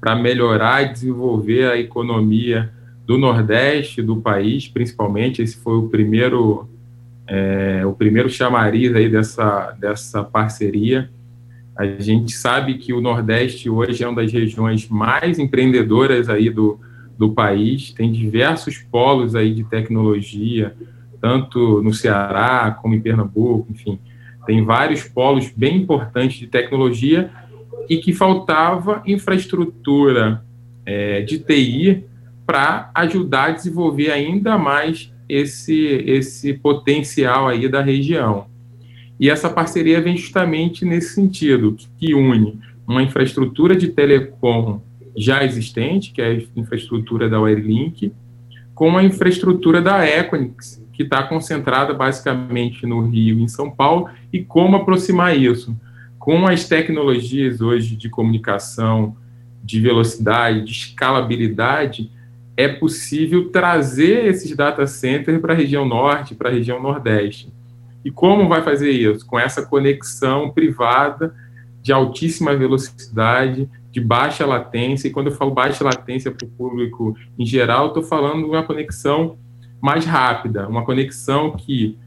para 0.01 0.15
melhorar 0.15 0.83
e 0.83 0.93
desenvolver 0.93 1.71
a 1.71 1.79
economia 1.79 2.73
do 3.05 3.19
Nordeste 3.19 4.01
do 4.01 4.17
país, 4.17 4.69
principalmente. 4.69 5.43
Esse 5.43 5.57
foi 5.57 5.77
o 5.77 5.89
primeiro 5.89 6.69
é, 7.27 7.87
o 7.87 7.93
primeiro 7.93 8.29
chamariz 8.29 8.95
aí 8.95 9.09
dessa, 9.09 9.73
dessa 9.79 10.25
parceria. 10.25 11.11
A 11.81 11.87
gente 11.99 12.33
sabe 12.35 12.75
que 12.75 12.93
o 12.93 13.01
Nordeste 13.01 13.71
hoje 13.71 14.05
é 14.05 14.07
uma 14.07 14.21
das 14.21 14.31
regiões 14.31 14.87
mais 14.87 15.39
empreendedoras 15.39 16.29
aí 16.29 16.51
do, 16.51 16.79
do 17.17 17.33
país, 17.33 17.91
tem 17.91 18.13
diversos 18.13 18.77
polos 18.77 19.35
aí 19.35 19.55
de 19.55 19.65
tecnologia, 19.65 20.77
tanto 21.23 21.81
no 21.83 21.95
Ceará 21.95 22.71
como 22.83 22.95
em 22.95 23.01
Pernambuco, 23.01 23.67
enfim, 23.71 23.99
tem 24.45 24.63
vários 24.63 25.05
polos 25.05 25.49
bem 25.57 25.79
importantes 25.79 26.39
de 26.39 26.49
tecnologia 26.49 27.31
e 27.89 27.97
que 27.97 28.13
faltava 28.13 29.03
infraestrutura 29.07 30.45
é, 30.85 31.23
de 31.23 31.39
TI 31.39 32.05
para 32.45 32.91
ajudar 32.95 33.45
a 33.45 33.53
desenvolver 33.53 34.11
ainda 34.11 34.59
mais 34.59 35.11
esse, 35.27 35.79
esse 36.07 36.53
potencial 36.53 37.49
aí 37.49 37.67
da 37.71 37.81
região. 37.81 38.50
E 39.21 39.29
essa 39.29 39.51
parceria 39.51 40.01
vem 40.01 40.17
justamente 40.17 40.83
nesse 40.83 41.15
sentido, 41.15 41.77
que 41.99 42.15
une 42.15 42.59
uma 42.89 43.03
infraestrutura 43.03 43.77
de 43.77 43.89
telecom 43.89 44.81
já 45.15 45.45
existente, 45.45 46.11
que 46.11 46.23
é 46.23 46.31
a 46.31 46.59
infraestrutura 46.61 47.29
da 47.29 47.39
Wirelink, 47.39 48.13
com 48.75 48.97
a 48.97 49.05
infraestrutura 49.05 49.83
da 49.83 50.05
Equinix, 50.05 50.83
que 50.93 51.03
está 51.03 51.23
concentrada 51.23 51.93
basicamente 51.93 52.87
no 52.87 53.07
Rio 53.07 53.39
e 53.39 53.43
em 53.43 53.49
São 53.49 53.71
Paulo, 53.71 54.09
e 54.33 54.43
como 54.43 54.77
aproximar 54.77 55.37
isso 55.37 55.77
com 56.19 56.47
as 56.47 56.67
tecnologias 56.67 57.61
hoje 57.61 57.97
de 57.97 58.09
comunicação, 58.09 59.17
de 59.63 59.81
velocidade, 59.81 60.65
de 60.65 60.73
escalabilidade, 60.73 62.11
é 62.57 62.69
possível 62.69 63.51
trazer 63.51 64.27
esses 64.27 64.57
data 64.57 64.87
centers 64.87 65.41
para 65.41 65.53
a 65.53 65.57
região 65.57 65.87
norte, 65.87 66.35
para 66.35 66.49
a 66.49 66.53
região 66.53 66.83
nordeste. 66.83 67.53
E 68.05 68.11
como 68.11 68.49
vai 68.49 68.63
fazer 68.63 68.91
isso? 68.91 69.27
Com 69.27 69.39
essa 69.39 69.67
conexão 69.67 70.51
privada 70.51 71.35
de 71.83 71.93
altíssima 71.93 72.55
velocidade, 72.57 73.69
de 73.91 74.01
baixa 74.01 74.47
latência. 74.47 75.09
E 75.09 75.11
quando 75.11 75.27
eu 75.29 75.33
falo 75.33 75.51
baixa 75.51 75.85
latência 75.85 76.31
para 76.31 76.47
o 76.47 76.51
público 76.51 77.17
em 77.39 77.45
geral, 77.45 77.89
estou 77.89 78.03
falando 78.03 78.47
uma 78.47 78.63
conexão 78.63 79.37
mais 79.81 80.05
rápida, 80.05 80.69
uma 80.69 80.85
conexão 80.85 81.53
que 81.53 81.99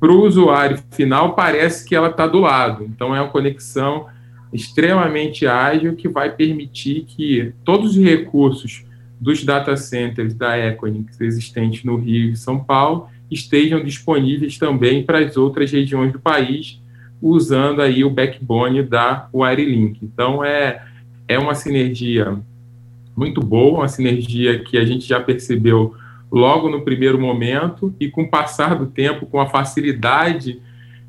para 0.00 0.10
o 0.10 0.22
usuário 0.24 0.78
final 0.90 1.34
parece 1.34 1.86
que 1.86 1.94
ela 1.94 2.08
está 2.08 2.26
do 2.26 2.40
lado. 2.40 2.84
Então 2.84 3.14
é 3.14 3.20
uma 3.20 3.30
conexão 3.30 4.06
extremamente 4.52 5.46
ágil 5.46 5.96
que 5.96 6.08
vai 6.08 6.30
permitir 6.30 7.04
que 7.04 7.52
todos 7.64 7.96
os 7.96 8.02
recursos 8.02 8.84
dos 9.20 9.44
data 9.44 9.76
centers 9.76 10.34
da 10.34 10.58
Equinix 10.58 11.20
existentes 11.20 11.84
no 11.84 11.96
Rio 11.96 12.30
e 12.30 12.36
São 12.36 12.62
Paulo 12.62 13.08
estejam 13.30 13.82
disponíveis 13.82 14.58
também 14.58 15.02
para 15.02 15.18
as 15.18 15.36
outras 15.36 15.70
regiões 15.70 16.12
do 16.12 16.18
país, 16.18 16.80
usando 17.20 17.82
aí 17.82 18.04
o 18.04 18.10
backbone 18.10 18.82
da 18.82 19.28
Wirelink. 19.34 19.98
Então, 20.02 20.44
é, 20.44 20.82
é 21.26 21.38
uma 21.38 21.54
sinergia 21.54 22.38
muito 23.16 23.40
boa, 23.40 23.80
uma 23.80 23.88
sinergia 23.88 24.58
que 24.58 24.76
a 24.76 24.84
gente 24.84 25.06
já 25.06 25.18
percebeu 25.18 25.94
logo 26.30 26.68
no 26.68 26.82
primeiro 26.82 27.18
momento 27.18 27.94
e 27.98 28.08
com 28.08 28.22
o 28.22 28.30
passar 28.30 28.74
do 28.74 28.86
tempo, 28.86 29.26
com 29.26 29.40
a 29.40 29.46
facilidade 29.46 30.60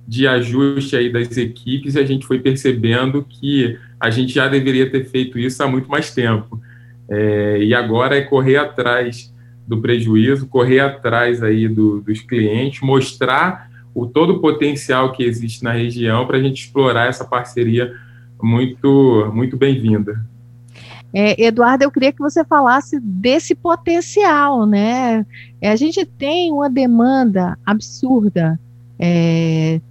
de 0.08 0.26
ajuste 0.26 0.96
aí 0.96 1.12
das 1.12 1.36
equipes, 1.36 1.98
a 1.98 2.06
gente 2.06 2.26
foi 2.26 2.40
percebendo 2.40 3.26
que 3.28 3.78
a 4.00 4.10
gente 4.10 4.34
já 4.34 4.48
deveria 4.48 4.90
ter 4.90 5.04
feito 5.06 5.38
isso 5.38 5.62
há 5.62 5.68
muito 5.68 5.90
mais 5.90 6.14
tempo. 6.14 6.62
É, 7.10 7.60
e 7.62 7.74
agora 7.74 8.16
é 8.16 8.22
correr 8.22 8.58
atrás 8.58 9.34
do 9.68 9.82
prejuízo, 9.82 10.48
correr 10.48 10.80
atrás 10.80 11.44
aí 11.44 11.68
do, 11.68 12.00
dos 12.02 12.22
clientes, 12.22 12.82
mostrar 12.82 13.70
o 13.94 14.06
todo 14.06 14.36
o 14.36 14.40
potencial 14.40 15.12
que 15.12 15.24
existe 15.24 15.64
na 15.64 15.74
região 15.74 16.26
para 16.26 16.38
a 16.38 16.42
gente 16.42 16.64
explorar 16.64 17.10
essa 17.10 17.26
parceria 17.26 17.94
muito, 18.42 19.30
muito 19.34 19.58
bem-vinda. 19.58 20.26
É, 21.14 21.42
Eduardo, 21.42 21.84
eu 21.84 21.92
queria 21.92 22.12
que 22.12 22.20
você 22.20 22.46
falasse 22.46 23.00
desse 23.00 23.56
potencial, 23.56 24.66
né? 24.66 25.26
É, 25.60 25.70
a 25.72 25.76
gente 25.76 26.06
tem 26.06 26.52
uma 26.52 26.70
demanda 26.70 27.58
absurda 27.66 28.60
é, 29.00 29.82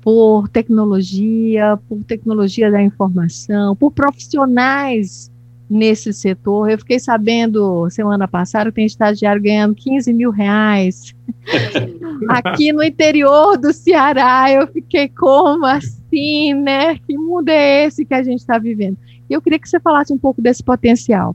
por 0.00 0.48
tecnologia, 0.48 1.78
por 1.88 2.04
tecnologia 2.04 2.70
da 2.70 2.80
informação, 2.80 3.74
por 3.74 3.90
profissionais 3.90 5.30
nesse 5.68 6.12
setor. 6.12 6.70
Eu 6.70 6.78
fiquei 6.78 6.98
sabendo 6.98 7.88
semana 7.90 8.26
passada 8.28 8.70
que 8.70 8.76
tem 8.76 8.86
estagiário 8.86 9.42
ganhando 9.42 9.74
15 9.74 10.12
mil 10.12 10.30
reais 10.30 11.14
aqui 12.28 12.72
no 12.72 12.82
interior 12.82 13.58
do 13.58 13.72
Ceará. 13.72 14.50
Eu 14.50 14.66
fiquei 14.68 15.08
como 15.08 15.66
assim, 15.66 16.54
né? 16.54 16.98
Que 17.06 17.16
mundo 17.16 17.48
é 17.48 17.84
esse 17.84 18.04
que 18.04 18.14
a 18.14 18.22
gente 18.22 18.40
está 18.40 18.58
vivendo? 18.58 18.96
E 19.28 19.34
eu 19.34 19.42
queria 19.42 19.58
que 19.58 19.68
você 19.68 19.80
falasse 19.80 20.12
um 20.12 20.18
pouco 20.18 20.40
desse 20.40 20.62
potencial. 20.62 21.34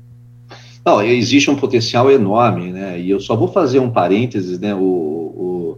Não, 0.84 1.02
existe 1.02 1.52
um 1.52 1.56
potencial 1.56 2.10
enorme, 2.10 2.72
né? 2.72 3.00
E 3.00 3.10
eu 3.10 3.20
só 3.20 3.36
vou 3.36 3.48
fazer 3.48 3.80
um 3.80 3.92
parênteses, 3.92 4.60
né? 4.60 4.74
O, 4.74 4.80
o 4.80 5.78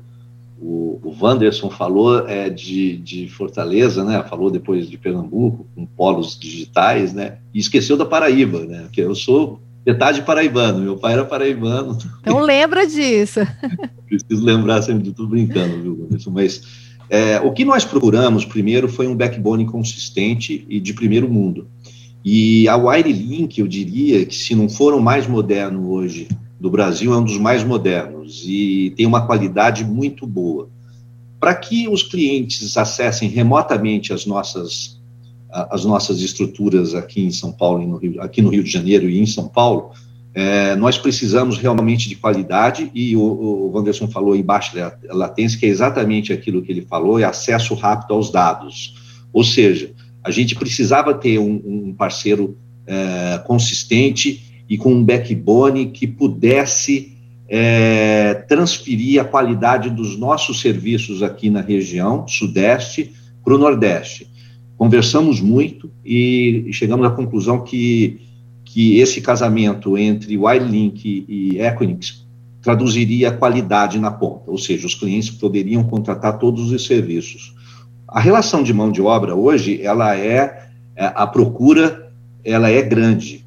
Wanderson 1.22 1.70
falou 1.70 2.28
é, 2.28 2.50
de, 2.50 2.98
de 2.98 3.28
Fortaleza, 3.28 4.04
né? 4.04 4.24
Falou 4.30 4.50
depois 4.50 4.90
de 4.90 4.98
Pernambuco, 4.98 5.68
com 5.76 5.86
polos 5.86 6.38
digitais, 6.38 7.14
né? 7.14 7.38
E 7.54 7.60
esqueceu 7.60 7.96
da 7.96 8.06
Paraíba, 8.06 8.66
né? 8.66 8.84
Porque 8.84 9.02
eu 9.02 9.16
sou 9.16 9.60
metade 9.86 10.22
paraibano, 10.22 10.80
meu 10.80 10.98
pai 10.98 11.14
era 11.14 11.26
paraibano. 11.26 11.98
Então 12.22 12.40
lembra 12.40 12.88
disso. 12.88 13.42
Preciso 14.08 14.44
lembrar 14.44 14.82
sempre, 14.82 15.10
estou 15.10 15.28
brincando, 15.28 15.82
viu, 15.82 16.00
Wanderson? 16.02 16.32
Mas 16.32 16.62
é, 17.10 17.40
o 17.40 17.52
que 17.52 17.66
nós 17.66 17.84
procuramos 17.84 18.46
primeiro 18.46 18.88
foi 18.88 19.08
um 19.08 19.16
backbone 19.16 19.66
consistente 19.66 20.66
e 20.70 20.80
de 20.80 20.94
primeiro 20.94 21.30
mundo. 21.30 21.68
E 22.24 22.68
a 22.70 22.78
Wirelink, 22.78 23.60
eu 23.60 23.68
diria 23.68 24.26
que 24.26 24.36
se 24.36 24.56
não 24.56 24.70
for 24.70 24.94
o 24.94 25.02
mais 25.02 25.28
moderno 25.28 25.92
hoje 25.92 26.30
do 26.64 26.70
Brasil, 26.70 27.14
é 27.14 27.18
um 27.18 27.26
dos 27.26 27.38
mais 27.38 27.62
modernos 27.62 28.46
e 28.48 28.94
tem 28.96 29.06
uma 29.06 29.28
qualidade 29.28 29.84
muito 29.84 30.26
boa 30.26 30.70
para 31.38 31.54
que 31.54 31.90
os 31.90 32.04
clientes 32.04 32.78
acessem 32.78 33.28
remotamente 33.28 34.14
as 34.14 34.26
nossas 34.26 34.98
as 35.52 35.84
nossas 35.84 36.22
estruturas 36.22 36.96
aqui 36.96 37.22
em 37.22 37.32
São 37.32 37.52
Paulo, 37.52 37.86
no 37.86 37.98
Rio, 37.98 38.22
aqui 38.22 38.42
no 38.42 38.50
Rio 38.50 38.64
de 38.64 38.72
Janeiro 38.72 39.10
e 39.10 39.20
em 39.20 39.26
São 39.26 39.50
Paulo, 39.50 39.92
é, 40.34 40.74
nós 40.78 40.98
precisamos 40.98 41.58
realmente 41.58 42.08
de 42.08 42.16
qualidade 42.16 42.90
e 42.96 43.14
o, 43.16 43.22
o 43.22 43.72
Wanderson 43.72 44.08
falou 44.08 44.34
em 44.34 44.42
baixa 44.42 44.98
latência, 45.10 45.60
que 45.60 45.66
é 45.66 45.70
exatamente 45.70 46.32
aquilo 46.32 46.64
que 46.64 46.72
ele 46.72 46.82
falou, 46.82 47.20
é 47.20 47.26
acesso 47.26 47.76
rápido 47.76 48.14
aos 48.14 48.32
dados. 48.32 48.96
Ou 49.34 49.44
seja, 49.44 49.92
a 50.24 50.32
gente 50.32 50.56
precisava 50.56 51.14
ter 51.14 51.38
um, 51.38 51.62
um 51.64 51.94
parceiro 51.94 52.58
é, 52.88 53.44
consistente 53.46 54.53
e 54.70 54.78
com 54.78 54.94
um 54.94 55.04
backbone 55.04 55.88
que 55.88 56.08
pudesse 56.08 57.18
é, 57.48 58.34
transferir 58.48 59.22
a 59.22 59.26
qualidade 59.26 59.90
dos 59.90 60.18
nossos 60.18 60.62
serviços 60.62 61.22
aqui 61.22 61.50
na 61.50 61.62
região 61.62 62.28
Sudeste 62.28 63.14
para 63.44 63.56
o 63.56 63.58
Nordeste. 63.58 64.28
Conversamos 64.78 65.40
muito 65.40 65.92
e 66.04 66.70
chegamos 66.72 67.06
à 67.06 67.12
conclusão 67.12 67.64
que, 67.64 68.20
que 68.66 69.00
esse 69.00 69.22
casamento 69.22 69.98
entre 69.98 70.38
Wirelink 70.38 71.26
e 71.28 71.60
Equinix 71.60 72.26
traduziria 72.62 73.30
a 73.30 73.32
qualidade 73.32 74.00
na 74.00 74.10
ponta, 74.10 74.50
ou 74.50 74.58
seja, 74.58 74.88
os 74.88 74.96
clientes 74.96 75.30
poderiam 75.30 75.84
contratar 75.84 76.40
todos 76.40 76.72
os 76.72 76.86
serviços. 76.86 77.54
A 78.08 78.20
relação 78.20 78.64
de 78.64 78.74
mão 78.74 78.92
de 78.92 79.02
obra 79.02 79.36
hoje, 79.36 79.82
ela 79.82 80.18
é, 80.18 80.70
é 80.96 81.06
a 81.14 81.28
procura, 81.28 82.12
ela 82.44 82.70
é 82.70 82.82
grande, 82.82 83.43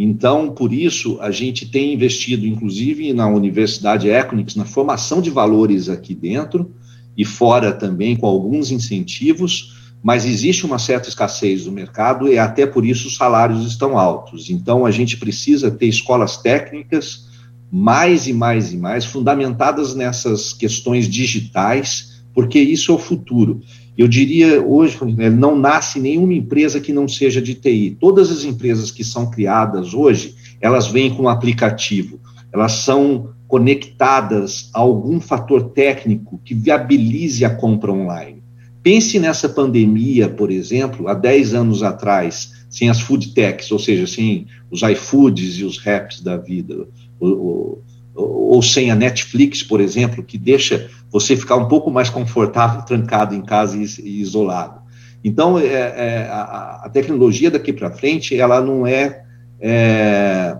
então, 0.00 0.50
por 0.52 0.72
isso, 0.72 1.18
a 1.20 1.32
gente 1.32 1.66
tem 1.66 1.92
investido, 1.92 2.46
inclusive, 2.46 3.12
na 3.12 3.26
Universidade 3.26 4.08
Equinix, 4.08 4.54
na 4.54 4.64
formação 4.64 5.20
de 5.20 5.28
valores 5.28 5.88
aqui 5.88 6.14
dentro 6.14 6.72
e 7.16 7.24
fora 7.24 7.72
também, 7.72 8.14
com 8.14 8.24
alguns 8.24 8.70
incentivos, 8.70 9.76
mas 10.00 10.24
existe 10.24 10.64
uma 10.64 10.78
certa 10.78 11.08
escassez 11.08 11.66
no 11.66 11.72
mercado 11.72 12.28
e 12.28 12.38
até 12.38 12.64
por 12.64 12.86
isso 12.86 13.08
os 13.08 13.16
salários 13.16 13.66
estão 13.66 13.98
altos. 13.98 14.50
Então, 14.50 14.86
a 14.86 14.92
gente 14.92 15.16
precisa 15.16 15.68
ter 15.68 15.86
escolas 15.86 16.36
técnicas 16.36 17.26
mais 17.68 18.28
e 18.28 18.32
mais 18.32 18.72
e 18.72 18.76
mais 18.76 19.04
fundamentadas 19.04 19.96
nessas 19.96 20.52
questões 20.52 21.08
digitais, 21.08 22.22
porque 22.32 22.60
isso 22.60 22.92
é 22.92 22.94
o 22.94 22.98
futuro. 22.98 23.60
Eu 23.98 24.06
diria 24.06 24.62
hoje, 24.62 24.96
né, 25.04 25.28
não 25.28 25.58
nasce 25.58 25.98
nenhuma 25.98 26.32
empresa 26.32 26.78
que 26.78 26.92
não 26.92 27.08
seja 27.08 27.42
de 27.42 27.56
TI. 27.56 27.96
Todas 27.98 28.30
as 28.30 28.44
empresas 28.44 28.92
que 28.92 29.02
são 29.02 29.28
criadas 29.28 29.92
hoje, 29.92 30.36
elas 30.60 30.86
vêm 30.86 31.12
com 31.12 31.24
um 31.24 31.28
aplicativo, 31.28 32.20
elas 32.52 32.72
são 32.72 33.30
conectadas 33.48 34.70
a 34.72 34.78
algum 34.78 35.20
fator 35.20 35.70
técnico 35.70 36.40
que 36.44 36.54
viabilize 36.54 37.44
a 37.44 37.50
compra 37.50 37.90
online. 37.90 38.40
Pense 38.84 39.18
nessa 39.18 39.48
pandemia, 39.48 40.28
por 40.28 40.52
exemplo, 40.52 41.08
há 41.08 41.14
10 41.14 41.54
anos 41.54 41.82
atrás, 41.82 42.52
sem 42.70 42.88
as 42.88 43.00
food 43.00 43.34
techs, 43.34 43.72
ou 43.72 43.80
seja, 43.80 44.06
sem 44.06 44.46
os 44.70 44.80
iFoods 44.82 45.58
e 45.58 45.64
os 45.64 45.76
raps 45.78 46.20
da 46.20 46.36
vida, 46.36 46.86
ou, 47.18 47.82
ou 48.18 48.60
sem 48.62 48.90
a 48.90 48.94
Netflix, 48.94 49.62
por 49.62 49.80
exemplo, 49.80 50.24
que 50.24 50.36
deixa 50.36 50.90
você 51.10 51.36
ficar 51.36 51.56
um 51.56 51.68
pouco 51.68 51.90
mais 51.90 52.10
confortável 52.10 52.82
trancado 52.82 53.34
em 53.34 53.42
casa 53.42 53.76
e, 53.76 54.20
isolado. 54.20 54.80
Então, 55.22 55.58
é, 55.58 55.64
é, 55.64 56.28
a, 56.30 56.82
a, 56.84 56.88
tecnologia 56.88 57.50
daqui 57.50 57.72
para 57.72 57.90
frente, 57.90 58.38
ela 58.38 58.60
não 58.60 58.86
é, 58.86 59.22
é, 59.60 60.56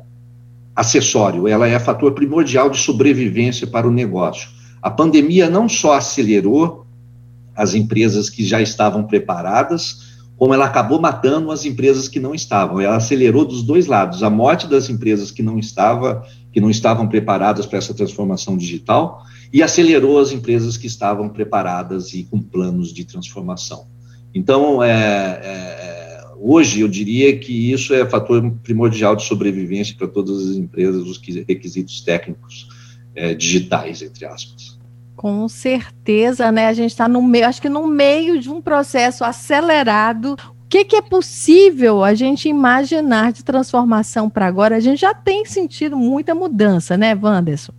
acessório, 0.74 1.48
ela 1.48 1.66
é 1.66 1.78
fator 1.78 2.12
primordial 2.12 2.70
de 2.70 2.78
sobrevivência 2.78 3.66
para 3.66 3.86
o 3.86 3.92
negócio. 3.92 4.48
A 4.80 4.90
pandemia 4.90 5.50
não 5.50 5.68
só 5.68 5.94
acelerou 5.94 6.86
as 7.54 7.74
empresas 7.74 8.30
que 8.30 8.44
já 8.44 8.60
estavam 8.60 9.04
preparadas, 9.04 10.08
como 10.36 10.54
ela 10.54 10.66
acabou 10.66 11.00
matando 11.00 11.50
as 11.50 11.64
empresas 11.64 12.08
que 12.08 12.20
não 12.20 12.32
estavam. 12.32 12.80
Ela 12.80 12.96
acelerou 12.96 13.44
dos 13.44 13.64
dois 13.64 13.86
lados, 13.86 14.22
a 14.22 14.30
morte 14.30 14.68
das 14.68 14.88
empresas 14.88 15.32
que 15.32 15.42
não 15.42 15.58
estava, 15.58 16.24
que 16.52 16.60
não 16.60 16.70
estavam 16.70 17.06
preparadas 17.06 17.66
para 17.66 17.78
essa 17.78 17.94
transformação 17.94 18.56
digital 18.56 19.22
e 19.52 19.62
acelerou 19.62 20.18
as 20.18 20.32
empresas 20.32 20.76
que 20.76 20.86
estavam 20.86 21.28
preparadas 21.28 22.12
e 22.14 22.24
com 22.24 22.40
planos 22.40 22.92
de 22.92 23.04
transformação. 23.04 23.86
Então, 24.34 24.82
é, 24.82 24.90
é, 25.42 26.24
hoje 26.36 26.80
eu 26.80 26.88
diria 26.88 27.36
que 27.38 27.72
isso 27.72 27.94
é 27.94 28.08
fator 28.08 28.50
primordial 28.62 29.16
de 29.16 29.24
sobrevivência 29.24 29.94
para 29.96 30.06
todas 30.06 30.50
as 30.50 30.56
empresas, 30.56 31.06
os 31.06 31.20
requisitos 31.48 32.00
técnicos 32.00 32.68
é, 33.14 33.34
digitais, 33.34 34.02
entre 34.02 34.24
aspas. 34.26 34.78
Com 35.16 35.48
certeza, 35.48 36.52
né? 36.52 36.68
A 36.68 36.72
gente 36.72 36.92
está 36.92 37.08
no 37.08 37.20
meio, 37.20 37.48
acho 37.48 37.60
que 37.60 37.68
no 37.68 37.88
meio 37.88 38.38
de 38.40 38.48
um 38.48 38.62
processo 38.62 39.24
acelerado. 39.24 40.36
O 40.68 40.70
que, 40.70 40.84
que 40.84 40.96
é 40.96 41.00
possível 41.00 42.04
a 42.04 42.12
gente 42.12 42.46
imaginar 42.46 43.32
de 43.32 43.42
transformação 43.42 44.28
para 44.28 44.44
agora? 44.44 44.76
A 44.76 44.80
gente 44.80 45.00
já 45.00 45.14
tem 45.14 45.42
sentido 45.46 45.96
muita 45.96 46.34
mudança, 46.34 46.94
né, 46.94 47.14
Wanderson? 47.14 47.72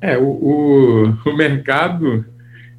É, 0.00 0.16
o, 0.16 0.22
o, 0.22 1.18
o 1.28 1.36
mercado 1.36 2.24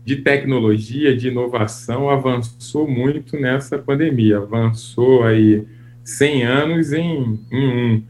de 0.06 0.16
tecnologia, 0.16 1.14
de 1.14 1.28
inovação 1.28 2.10
avançou 2.10 2.88
muito 2.88 3.36
nessa 3.36 3.78
pandemia, 3.78 4.38
avançou 4.38 5.26
aí 5.26 5.68
100 6.06 6.44
anos 6.46 6.94
em, 6.94 7.38
em 7.52 7.68
um, 7.68 8.04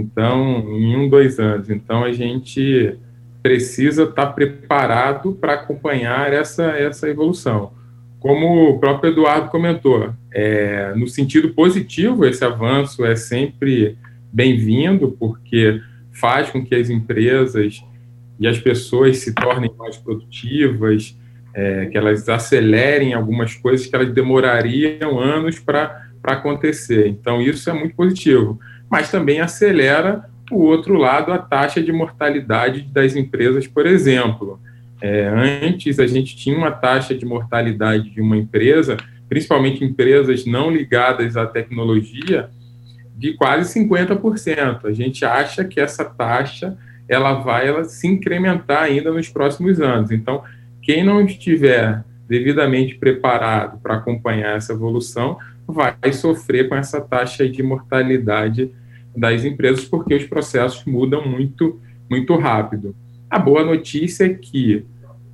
então, 0.00 0.68
em 0.68 0.96
um, 0.98 1.08
dois 1.08 1.38
anos. 1.40 1.70
Então, 1.70 2.04
a 2.04 2.12
gente 2.12 2.94
precisa 3.42 4.02
estar 4.02 4.26
preparado 4.26 5.32
para 5.32 5.54
acompanhar 5.54 6.30
essa, 6.30 6.64
essa 6.64 7.08
evolução. 7.08 7.77
Como 8.28 8.68
o 8.68 8.78
próprio 8.78 9.10
Eduardo 9.10 9.48
comentou, 9.48 10.12
é, 10.30 10.92
no 10.94 11.08
sentido 11.08 11.48
positivo, 11.54 12.26
esse 12.26 12.44
avanço 12.44 13.02
é 13.02 13.16
sempre 13.16 13.96
bem-vindo, 14.30 15.16
porque 15.18 15.80
faz 16.12 16.50
com 16.50 16.62
que 16.62 16.74
as 16.74 16.90
empresas 16.90 17.82
e 18.38 18.46
as 18.46 18.58
pessoas 18.58 19.16
se 19.16 19.32
tornem 19.32 19.72
mais 19.78 19.96
produtivas, 19.96 21.18
é, 21.54 21.86
que 21.86 21.96
elas 21.96 22.28
acelerem 22.28 23.14
algumas 23.14 23.54
coisas 23.54 23.86
que 23.86 23.96
elas 23.96 24.12
demorariam 24.12 25.18
anos 25.18 25.58
para 25.58 26.10
acontecer. 26.22 27.06
Então, 27.06 27.40
isso 27.40 27.70
é 27.70 27.72
muito 27.72 27.96
positivo. 27.96 28.60
Mas 28.90 29.10
também 29.10 29.40
acelera 29.40 30.28
o 30.52 30.64
outro 30.64 30.98
lado, 30.98 31.32
a 31.32 31.38
taxa 31.38 31.82
de 31.82 31.92
mortalidade 31.92 32.82
das 32.82 33.16
empresas, 33.16 33.66
por 33.66 33.86
exemplo. 33.86 34.60
É, 35.00 35.28
antes, 35.28 35.98
a 35.98 36.06
gente 36.06 36.36
tinha 36.36 36.56
uma 36.56 36.70
taxa 36.70 37.14
de 37.14 37.24
mortalidade 37.24 38.10
de 38.10 38.20
uma 38.20 38.36
empresa, 38.36 38.96
principalmente 39.28 39.84
empresas 39.84 40.44
não 40.44 40.70
ligadas 40.70 41.36
à 41.36 41.46
tecnologia, 41.46 42.50
de 43.16 43.34
quase 43.34 43.78
50%. 43.80 44.84
A 44.84 44.92
gente 44.92 45.24
acha 45.24 45.64
que 45.64 45.80
essa 45.80 46.04
taxa 46.04 46.76
ela 47.08 47.34
vai 47.34 47.66
ela 47.66 47.84
se 47.84 48.06
incrementar 48.06 48.82
ainda 48.82 49.10
nos 49.10 49.28
próximos 49.28 49.80
anos. 49.80 50.10
Então, 50.10 50.42
quem 50.82 51.04
não 51.04 51.22
estiver 51.22 52.04
devidamente 52.28 52.96
preparado 52.96 53.80
para 53.80 53.94
acompanhar 53.94 54.56
essa 54.56 54.74
evolução 54.74 55.38
vai 55.66 56.12
sofrer 56.12 56.68
com 56.68 56.74
essa 56.74 57.00
taxa 57.00 57.48
de 57.48 57.62
mortalidade 57.62 58.70
das 59.16 59.44
empresas, 59.44 59.84
porque 59.84 60.14
os 60.14 60.24
processos 60.24 60.84
mudam 60.84 61.26
muito, 61.26 61.80
muito 62.10 62.36
rápido. 62.36 62.94
A 63.30 63.38
boa 63.38 63.64
notícia 63.64 64.24
é 64.24 64.30
que 64.30 64.84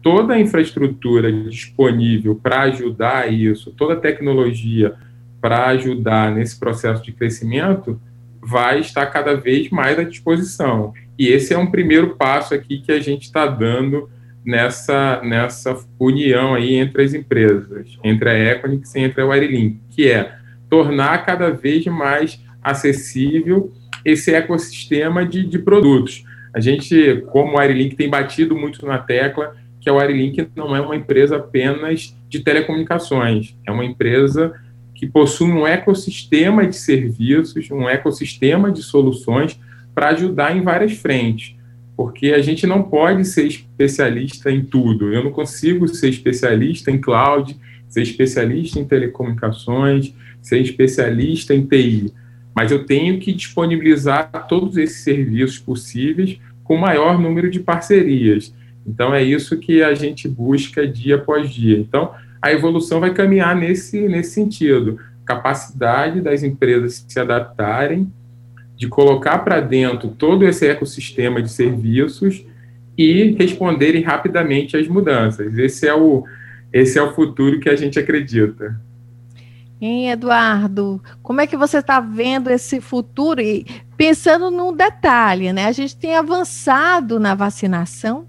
toda 0.02 0.34
a 0.34 0.40
infraestrutura 0.40 1.32
disponível 1.32 2.34
para 2.34 2.62
ajudar 2.62 3.32
isso, 3.32 3.72
toda 3.72 3.94
a 3.94 4.00
tecnologia 4.00 4.94
para 5.40 5.66
ajudar 5.68 6.34
nesse 6.34 6.58
processo 6.58 7.02
de 7.02 7.12
crescimento, 7.12 8.00
vai 8.40 8.80
estar 8.80 9.06
cada 9.06 9.34
vez 9.34 9.70
mais 9.70 9.98
à 9.98 10.02
disposição. 10.02 10.92
E 11.18 11.28
esse 11.28 11.54
é 11.54 11.58
um 11.58 11.70
primeiro 11.70 12.16
passo 12.16 12.54
aqui 12.54 12.80
que 12.80 12.92
a 12.92 13.00
gente 13.00 13.22
está 13.22 13.46
dando 13.46 14.08
nessa, 14.44 15.22
nessa 15.22 15.78
união 15.98 16.54
aí 16.54 16.74
entre 16.74 17.02
as 17.02 17.14
empresas, 17.14 17.98
entre 18.02 18.28
a 18.28 18.52
Equinix 18.52 18.94
e 18.94 19.00
entre 19.00 19.22
a 19.22 19.26
Wirelink, 19.26 19.80
que 19.90 20.10
é 20.10 20.36
tornar 20.68 21.24
cada 21.24 21.50
vez 21.50 21.86
mais 21.86 22.42
acessível 22.62 23.72
esse 24.04 24.34
ecossistema 24.34 25.24
de, 25.24 25.46
de 25.46 25.58
produtos. 25.58 26.24
A 26.54 26.60
gente, 26.60 27.24
como 27.32 27.58
a 27.58 27.62
Wirelink, 27.62 27.96
tem 27.96 28.08
batido 28.08 28.56
muito 28.56 28.86
na 28.86 28.98
tecla 28.98 29.56
que 29.80 29.90
a 29.90 29.92
Wirelink 29.92 30.48
não 30.54 30.74
é 30.74 30.80
uma 30.80 30.96
empresa 30.96 31.36
apenas 31.36 32.16
de 32.28 32.40
telecomunicações, 32.40 33.54
é 33.66 33.72
uma 33.72 33.84
empresa 33.84 34.54
que 34.94 35.06
possui 35.06 35.50
um 35.50 35.66
ecossistema 35.66 36.66
de 36.66 36.76
serviços, 36.76 37.70
um 37.70 37.88
ecossistema 37.88 38.70
de 38.70 38.82
soluções 38.82 39.58
para 39.94 40.10
ajudar 40.10 40.56
em 40.56 40.62
várias 40.62 40.92
frentes, 40.92 41.56
porque 41.96 42.28
a 42.28 42.40
gente 42.40 42.66
não 42.66 42.82
pode 42.84 43.24
ser 43.24 43.46
especialista 43.46 44.50
em 44.50 44.64
tudo. 44.64 45.12
Eu 45.12 45.24
não 45.24 45.32
consigo 45.32 45.86
ser 45.88 46.08
especialista 46.08 46.90
em 46.90 47.00
cloud, 47.00 47.56
ser 47.88 48.02
especialista 48.02 48.78
em 48.78 48.84
telecomunicações, 48.84 50.14
ser 50.40 50.60
especialista 50.60 51.54
em 51.54 51.66
TI, 51.66 52.12
mas 52.54 52.70
eu 52.70 52.84
tenho 52.84 53.18
que 53.18 53.32
disponibilizar 53.32 54.30
todos 54.48 54.76
esses 54.76 55.02
serviços 55.02 55.58
possíveis 55.58 56.38
com 56.62 56.76
o 56.76 56.80
maior 56.80 57.18
número 57.18 57.50
de 57.50 57.60
parcerias. 57.60 58.54
Então 58.86 59.14
é 59.14 59.22
isso 59.22 59.58
que 59.58 59.82
a 59.82 59.94
gente 59.94 60.28
busca 60.28 60.86
dia 60.86 61.16
após 61.16 61.50
dia. 61.50 61.78
Então 61.78 62.12
a 62.40 62.52
evolução 62.52 63.00
vai 63.00 63.12
caminhar 63.12 63.56
nesse 63.56 64.06
nesse 64.08 64.32
sentido, 64.32 64.98
capacidade 65.24 66.20
das 66.20 66.42
empresas 66.42 67.04
se 67.08 67.18
adaptarem 67.18 68.12
de 68.76 68.88
colocar 68.88 69.38
para 69.38 69.60
dentro 69.60 70.08
todo 70.08 70.44
esse 70.44 70.66
ecossistema 70.66 71.40
de 71.40 71.50
serviços 71.50 72.44
e 72.96 73.34
responderem 73.38 74.02
rapidamente 74.02 74.76
às 74.76 74.86
mudanças. 74.88 75.56
Esse 75.58 75.86
é 75.86 75.94
o, 75.94 76.24
esse 76.72 76.98
é 76.98 77.02
o 77.02 77.12
futuro 77.14 77.60
que 77.60 77.68
a 77.68 77.76
gente 77.76 77.98
acredita. 77.98 78.78
Hein, 79.80 80.10
Eduardo? 80.10 81.02
Como 81.22 81.40
é 81.40 81.46
que 81.46 81.56
você 81.56 81.78
está 81.78 82.00
vendo 82.00 82.50
esse 82.50 82.80
futuro? 82.80 83.40
E 83.40 83.66
pensando 83.96 84.50
num 84.50 84.72
detalhe, 84.72 85.52
né? 85.52 85.66
A 85.66 85.72
gente 85.72 85.96
tem 85.96 86.16
avançado 86.16 87.20
na 87.20 87.34
vacinação, 87.34 88.26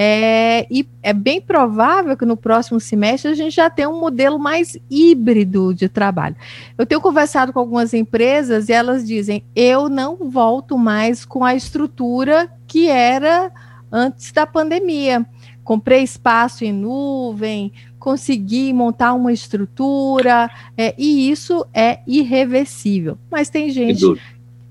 é, 0.00 0.64
e 0.70 0.88
é 1.02 1.12
bem 1.12 1.40
provável 1.40 2.16
que 2.16 2.24
no 2.24 2.36
próximo 2.36 2.78
semestre 2.78 3.32
a 3.32 3.34
gente 3.34 3.56
já 3.56 3.68
tenha 3.68 3.88
um 3.88 3.98
modelo 3.98 4.38
mais 4.38 4.76
híbrido 4.88 5.74
de 5.74 5.88
trabalho. 5.88 6.36
Eu 6.78 6.86
tenho 6.86 7.00
conversado 7.00 7.52
com 7.52 7.58
algumas 7.58 7.92
empresas 7.92 8.68
e 8.68 8.72
elas 8.72 9.04
dizem: 9.04 9.42
eu 9.56 9.88
não 9.88 10.16
volto 10.30 10.78
mais 10.78 11.24
com 11.24 11.44
a 11.44 11.54
estrutura 11.54 12.48
que 12.66 12.88
era 12.88 13.50
antes 13.90 14.30
da 14.30 14.46
pandemia. 14.46 15.26
Comprei 15.64 16.02
espaço 16.02 16.64
em 16.64 16.72
nuvem, 16.72 17.72
consegui 17.98 18.72
montar 18.72 19.14
uma 19.14 19.32
estrutura, 19.32 20.50
é, 20.76 20.94
e 20.96 21.30
isso 21.30 21.66
é 21.74 22.00
irreversível. 22.06 23.18
Mas 23.30 23.50
tem 23.50 23.70
gente 23.70 24.04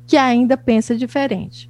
que 0.06 0.18
ainda 0.18 0.56
pensa 0.56 0.96
diferente. 0.96 1.70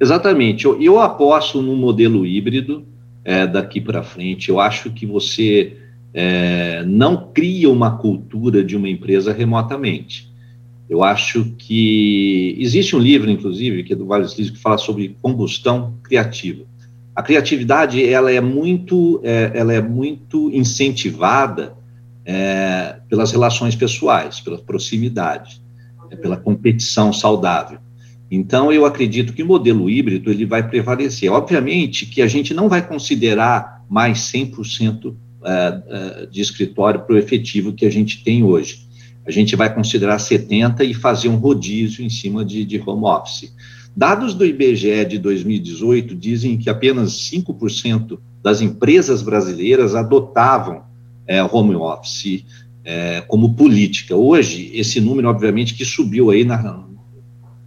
Exatamente. 0.00 0.64
Eu, 0.64 0.80
eu 0.80 1.00
aposto 1.00 1.60
no 1.60 1.74
modelo 1.74 2.24
híbrido 2.24 2.86
é, 3.24 3.46
daqui 3.46 3.80
para 3.80 4.02
frente. 4.02 4.48
Eu 4.48 4.60
acho 4.60 4.90
que 4.90 5.04
você 5.04 5.76
é, 6.14 6.84
não 6.84 7.30
cria 7.32 7.70
uma 7.70 7.96
cultura 7.98 8.62
de 8.62 8.76
uma 8.76 8.88
empresa 8.88 9.32
remotamente. 9.32 10.28
Eu 10.88 11.02
acho 11.02 11.44
que 11.58 12.56
existe 12.58 12.96
um 12.96 12.98
livro, 12.98 13.30
inclusive, 13.30 13.82
que 13.82 13.92
é 13.92 13.96
do 13.96 14.06
Vales 14.06 14.38
Liz, 14.38 14.50
que 14.50 14.58
fala 14.58 14.78
sobre 14.78 15.16
combustão 15.20 15.94
criativa. 16.02 16.64
A 17.18 17.22
criatividade 17.24 18.08
ela 18.08 18.30
é 18.30 18.40
muito, 18.40 19.20
é, 19.24 19.50
ela 19.52 19.72
é 19.72 19.82
muito 19.82 20.52
incentivada 20.52 21.74
é, 22.24 23.00
pelas 23.08 23.32
relações 23.32 23.74
pessoais, 23.74 24.38
pela 24.38 24.56
proximidade, 24.56 25.60
é, 26.12 26.14
pela 26.14 26.36
competição 26.36 27.12
saudável. 27.12 27.80
Então, 28.30 28.72
eu 28.72 28.86
acredito 28.86 29.32
que 29.32 29.42
o 29.42 29.46
modelo 29.46 29.90
híbrido 29.90 30.30
ele 30.30 30.46
vai 30.46 30.62
prevalecer. 30.62 31.28
Obviamente 31.28 32.06
que 32.06 32.22
a 32.22 32.28
gente 32.28 32.54
não 32.54 32.68
vai 32.68 32.86
considerar 32.86 33.84
mais 33.90 34.18
100% 34.32 35.12
é, 35.42 35.82
é, 35.88 36.26
de 36.26 36.40
escritório 36.40 37.00
para 37.00 37.16
o 37.16 37.18
efetivo 37.18 37.72
que 37.72 37.84
a 37.84 37.90
gente 37.90 38.22
tem 38.22 38.44
hoje. 38.44 38.86
A 39.26 39.32
gente 39.32 39.56
vai 39.56 39.74
considerar 39.74 40.18
70% 40.18 40.88
e 40.88 40.94
fazer 40.94 41.28
um 41.28 41.36
rodízio 41.36 42.04
em 42.04 42.10
cima 42.10 42.44
de, 42.44 42.64
de 42.64 42.80
home 42.80 43.06
office. 43.06 43.52
Dados 43.96 44.34
do 44.34 44.44
IBGE 44.44 45.04
de 45.04 45.18
2018 45.18 46.14
dizem 46.14 46.56
que 46.56 46.70
apenas 46.70 47.12
5% 47.30 48.18
das 48.42 48.60
empresas 48.60 49.22
brasileiras 49.22 49.94
adotavam 49.94 50.82
é, 51.26 51.42
home 51.42 51.74
office 51.74 52.44
é, 52.84 53.20
como 53.22 53.54
política. 53.54 54.16
Hoje, 54.16 54.70
esse 54.72 55.00
número, 55.00 55.28
obviamente, 55.28 55.74
que 55.74 55.84
subiu 55.84 56.30
aí 56.30 56.46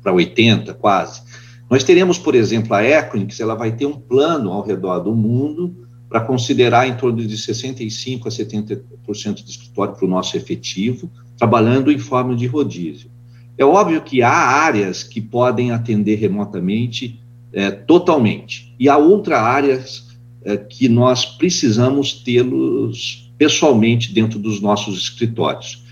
para 0.02 0.12
80, 0.12 0.74
quase. 0.74 1.22
Nós 1.70 1.84
teremos, 1.84 2.18
por 2.18 2.36
exemplo, 2.36 2.74
a 2.74 2.84
Equinix, 2.84 3.40
ela 3.40 3.56
vai 3.56 3.72
ter 3.72 3.86
um 3.86 3.94
plano 3.94 4.52
ao 4.52 4.66
redor 4.66 5.00
do 5.00 5.16
mundo 5.16 5.88
para 6.10 6.20
considerar 6.20 6.88
em 6.88 6.98
torno 6.98 7.26
de 7.26 7.38
65% 7.38 8.26
a 8.26 8.30
70% 8.30 9.36
de 9.36 9.50
escritório 9.50 9.96
para 9.96 10.06
o 10.06 10.10
nosso 10.10 10.36
efetivo, 10.36 11.10
trabalhando 11.38 11.90
em 11.90 11.98
forma 11.98 12.36
de 12.36 12.48
rodízio. 12.48 13.10
É 13.58 13.66
óbvio 13.66 14.02
que 14.02 14.22
há 14.22 14.32
áreas 14.32 15.04
que 15.04 15.22
podem 15.22 15.72
atender 15.72 16.16
remotamente 16.16 17.20
é, 17.54 17.70
totalmente, 17.70 18.74
e 18.80 18.88
há 18.88 18.98
outras 18.98 19.40
áreas 19.40 20.08
é, 20.44 20.58
que 20.58 20.88
nós 20.88 21.26
precisamos 21.26 22.14
tê-los 22.24 23.32
pessoalmente 23.38 24.14
dentro 24.14 24.40
dos 24.40 24.62
nossos 24.62 24.98
escritórios. 24.98 25.84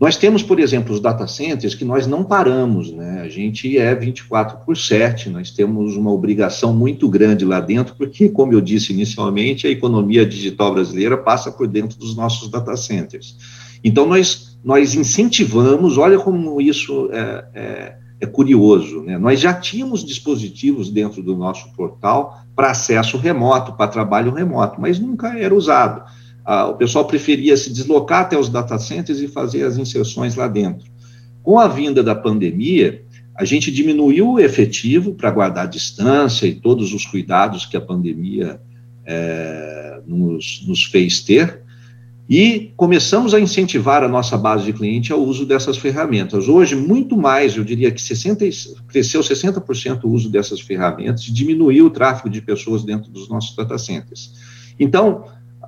Nós 0.00 0.16
temos, 0.16 0.42
por 0.42 0.58
exemplo, 0.58 0.94
os 0.94 1.00
data 1.00 1.26
centers 1.26 1.74
que 1.74 1.84
nós 1.84 2.06
não 2.06 2.24
paramos, 2.24 2.90
né? 2.90 3.20
A 3.20 3.28
gente 3.28 3.76
é 3.76 3.94
24 3.94 4.64
por 4.64 4.74
7, 4.74 5.28
nós 5.28 5.50
temos 5.50 5.94
uma 5.94 6.10
obrigação 6.10 6.74
muito 6.74 7.06
grande 7.06 7.44
lá 7.44 7.60
dentro, 7.60 7.94
porque, 7.94 8.30
como 8.30 8.54
eu 8.54 8.62
disse 8.62 8.94
inicialmente, 8.94 9.66
a 9.66 9.70
economia 9.70 10.24
digital 10.24 10.72
brasileira 10.72 11.18
passa 11.18 11.52
por 11.52 11.68
dentro 11.68 11.98
dos 11.98 12.16
nossos 12.16 12.50
data 12.50 12.74
centers. 12.78 13.36
Então, 13.84 14.06
nós, 14.06 14.49
nós 14.62 14.94
incentivamos, 14.94 15.96
olha 15.96 16.18
como 16.18 16.60
isso 16.60 17.08
é, 17.12 17.44
é, 17.54 17.96
é 18.20 18.26
curioso, 18.26 19.02
né? 19.02 19.18
Nós 19.18 19.40
já 19.40 19.54
tínhamos 19.54 20.04
dispositivos 20.04 20.90
dentro 20.90 21.22
do 21.22 21.36
nosso 21.36 21.72
portal 21.72 22.38
para 22.54 22.70
acesso 22.70 23.16
remoto, 23.16 23.72
para 23.72 23.88
trabalho 23.88 24.32
remoto, 24.32 24.80
mas 24.80 24.98
nunca 24.98 25.38
era 25.38 25.54
usado 25.54 26.02
ah, 26.44 26.66
o 26.66 26.74
pessoal 26.74 27.04
preferia 27.04 27.56
se 27.56 27.72
deslocar 27.72 28.22
até 28.22 28.38
os 28.38 28.48
data 28.48 28.78
centers 28.78 29.20
e 29.20 29.28
fazer 29.28 29.62
as 29.64 29.76
inserções 29.76 30.34
lá 30.34 30.48
dentro. 30.48 30.90
Com 31.42 31.58
a 31.58 31.68
vinda 31.68 32.02
da 32.02 32.14
pandemia, 32.14 33.04
a 33.36 33.44
gente 33.44 33.70
diminuiu 33.70 34.32
o 34.32 34.40
efetivo 34.40 35.14
para 35.14 35.30
guardar 35.30 35.68
distância 35.68 36.46
e 36.46 36.54
todos 36.54 36.92
os 36.92 37.06
cuidados 37.06 37.66
que 37.66 37.76
a 37.76 37.80
pandemia 37.80 38.60
é, 39.06 40.00
nos, 40.06 40.64
nos 40.66 40.84
fez 40.84 41.20
ter, 41.20 41.62
e 42.30 42.72
começamos 42.76 43.34
a 43.34 43.40
incentivar 43.40 44.04
a 44.04 44.08
nossa 44.08 44.38
base 44.38 44.64
de 44.64 44.72
cliente 44.72 45.12
ao 45.12 45.20
uso 45.20 45.44
dessas 45.44 45.76
ferramentas. 45.76 46.46
Hoje, 46.48 46.76
muito 46.76 47.16
mais, 47.16 47.56
eu 47.56 47.64
diria 47.64 47.90
que 47.90 48.00
60, 48.00 48.44
cresceu 48.86 49.20
60% 49.20 50.04
o 50.04 50.08
uso 50.08 50.30
dessas 50.30 50.60
ferramentas 50.60 51.26
e 51.26 51.32
diminuiu 51.32 51.86
o 51.86 51.90
tráfego 51.90 52.30
de 52.30 52.40
pessoas 52.40 52.84
dentro 52.84 53.10
dos 53.10 53.28
nossos 53.28 53.56
data 53.56 53.76
centers. 53.76 54.32
Então, 54.78 55.24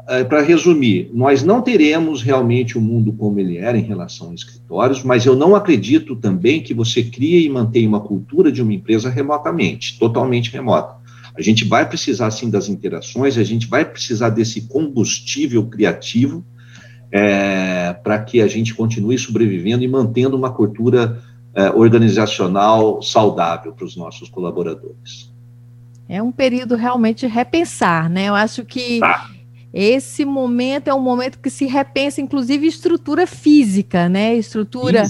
é, 0.06 0.22
para 0.22 0.40
resumir, 0.40 1.10
nós 1.12 1.42
não 1.42 1.60
teremos 1.60 2.22
realmente 2.22 2.78
o 2.78 2.80
mundo 2.80 3.12
como 3.12 3.40
ele 3.40 3.56
era 3.56 3.76
em 3.76 3.82
relação 3.82 4.30
a 4.30 4.34
escritórios, 4.34 5.02
mas 5.02 5.26
eu 5.26 5.34
não 5.34 5.56
acredito 5.56 6.14
também 6.14 6.62
que 6.62 6.72
você 6.72 7.02
crie 7.02 7.44
e 7.44 7.50
mantenha 7.50 7.88
uma 7.88 8.00
cultura 8.00 8.52
de 8.52 8.62
uma 8.62 8.72
empresa 8.72 9.10
remotamente, 9.10 9.98
totalmente 9.98 10.52
remota. 10.52 11.02
A 11.36 11.42
gente 11.42 11.64
vai 11.64 11.88
precisar, 11.88 12.30
sim, 12.30 12.48
das 12.48 12.68
interações, 12.68 13.36
a 13.36 13.42
gente 13.42 13.66
vai 13.66 13.84
precisar 13.84 14.28
desse 14.28 14.68
combustível 14.68 15.66
criativo 15.66 16.44
é, 17.12 17.92
para 18.02 18.18
que 18.20 18.40
a 18.40 18.48
gente 18.48 18.74
continue 18.74 19.18
sobrevivendo 19.18 19.84
e 19.84 19.88
mantendo 19.88 20.36
uma 20.36 20.50
cultura 20.50 21.22
é, 21.54 21.70
organizacional 21.70 23.02
saudável 23.02 23.72
para 23.72 23.84
os 23.84 23.96
nossos 23.96 24.30
colaboradores. 24.30 25.30
É 26.08 26.22
um 26.22 26.32
período 26.32 26.74
realmente 26.74 27.26
de 27.26 27.32
repensar, 27.32 28.08
né? 28.10 28.28
Eu 28.28 28.34
acho 28.34 28.64
que. 28.64 28.98
Tá 28.98 29.30
esse 29.72 30.24
momento 30.24 30.88
é 30.88 30.94
um 30.94 31.00
momento 31.00 31.38
que 31.38 31.48
se 31.48 31.64
repensa, 31.64 32.20
inclusive, 32.20 32.66
estrutura 32.66 33.26
física, 33.26 34.06
né? 34.06 34.36
Estrutura. 34.36 35.04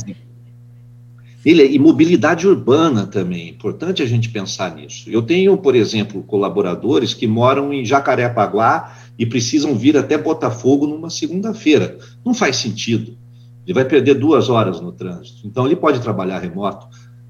Ele, 1.45 1.67
e 1.67 1.79
mobilidade 1.81 2.47
urbana 2.47 3.05
também, 3.05 3.49
importante 3.49 4.01
a 4.01 4.07
gente 4.07 4.29
pensar 4.29 4.77
nisso. 4.77 5.11
Eu 5.11 5.21
tenho, 5.21 5.57
por 5.57 5.75
exemplo, 5.75 6.23
colaboradores 6.23 7.13
que 7.13 7.27
moram 7.27 7.73
em 7.73 7.85
Jacarepaguá 7.85 8.97
e 9.19 9.27
precisam 9.27 9.75
vir 9.77 9.97
até 9.97 10.17
Botafogo 10.17 10.87
numa 10.87 11.11
segunda-feira. 11.11 11.99
Não 12.25 12.35
faz 12.35 12.57
sentido. 12.57 13.17
Ele 13.65 13.75
vai 13.75 13.85
perder 13.85 14.15
duas 14.15 14.49
horas 14.49 14.81
no 14.81 14.93
trânsito. 14.93 15.47
Então, 15.47 15.67
ele 15.67 15.77
pode 15.77 16.01
trabalhar 16.01 16.39
remoto 16.39 16.87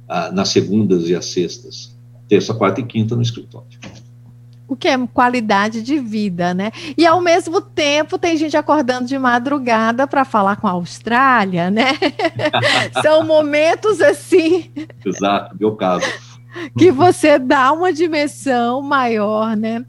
ah, 0.09 0.31
nas 0.33 0.49
segundas 0.49 1.09
e 1.09 1.15
as 1.15 1.27
sextas, 1.27 1.95
terça, 2.29 2.55
quarta 2.55 2.81
e 2.81 2.85
quinta 2.85 3.15
no 3.15 3.23
escritório 3.23 3.79
o 4.73 4.77
que 4.77 4.89
é 4.89 5.07
qualidade 5.07 5.83
de 5.83 5.99
vida, 5.99 6.55
né? 6.55 6.73
E 6.97 7.07
ao 7.07 7.21
mesmo 7.21 7.61
tempo 7.61 8.17
tem 8.17 8.39
gente 8.39 8.57
acordando 8.57 9.07
de 9.07 9.19
madrugada 9.19 10.07
para 10.07 10.25
falar 10.25 10.57
com 10.57 10.67
a 10.67 10.71
Austrália, 10.71 11.71
né? 11.71 11.93
São 13.03 13.23
momentos 13.23 14.01
assim. 14.01 14.71
Exato, 15.05 15.55
meu 15.61 15.77
caso. 15.77 16.07
Que 16.79 16.91
você 16.91 17.39
dá 17.39 17.71
uma 17.73 17.93
dimensão 17.93 18.81
maior, 18.81 19.55
né? 19.55 19.85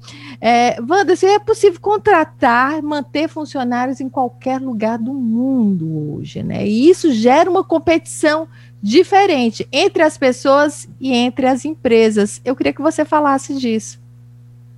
É, 0.46 0.76
Wanda, 0.82 1.16
se 1.16 1.26
é 1.26 1.40
possível 1.40 1.80
contratar, 1.80 2.84
manter 2.84 3.30
funcionários 3.30 4.02
em 4.02 4.10
qualquer 4.10 4.60
lugar 4.60 5.00
do 5.00 5.14
mundo 5.14 6.16
hoje, 6.16 6.44
né? 6.44 6.68
E 6.68 6.90
isso 6.90 7.14
gera 7.14 7.50
uma 7.50 7.64
competição 7.64 8.46
diferente 8.82 9.66
entre 9.72 10.04
as 10.04 10.18
pessoas 10.18 10.90
e 11.00 11.14
entre 11.14 11.46
as 11.48 11.64
empresas. 11.64 12.42
Eu 12.44 12.58
queria 12.58 12.74
que 12.74 12.82
você 12.82 13.06
falasse 13.06 13.58
disso. 13.58 14.02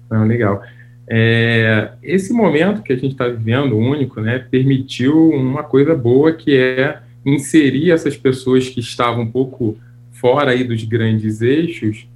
Não, 0.08 0.24
legal. 0.24 0.62
É, 1.10 1.94
esse 2.04 2.32
momento 2.32 2.84
que 2.84 2.94
a 2.94 2.96
gente 2.96 3.14
está 3.14 3.28
vivendo, 3.28 3.76
único, 3.76 4.22
né, 4.22 4.38
permitiu 4.38 5.32
uma 5.32 5.64
coisa 5.64 5.96
boa 5.96 6.32
que 6.32 6.56
é 6.56 7.00
inserir 7.26 7.90
essas 7.90 8.16
pessoas 8.16 8.70
que 8.70 8.82
estavam 8.82 9.24
um 9.24 9.32
pouco 9.32 9.80
fora 10.12 10.52
aí 10.52 10.64
dos 10.64 10.84
grandes 10.84 11.42
eixos 11.42 12.08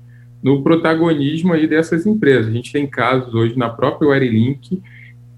no 0.42 0.62
protagonismo 0.64 1.54
aí 1.54 1.68
dessas 1.68 2.06
empresas. 2.06 2.48
A 2.48 2.54
gente 2.54 2.72
tem 2.72 2.88
casos 2.88 3.34
hoje 3.34 3.58
na 3.58 3.70
própria 3.70 4.10
Wirelink 4.10 4.82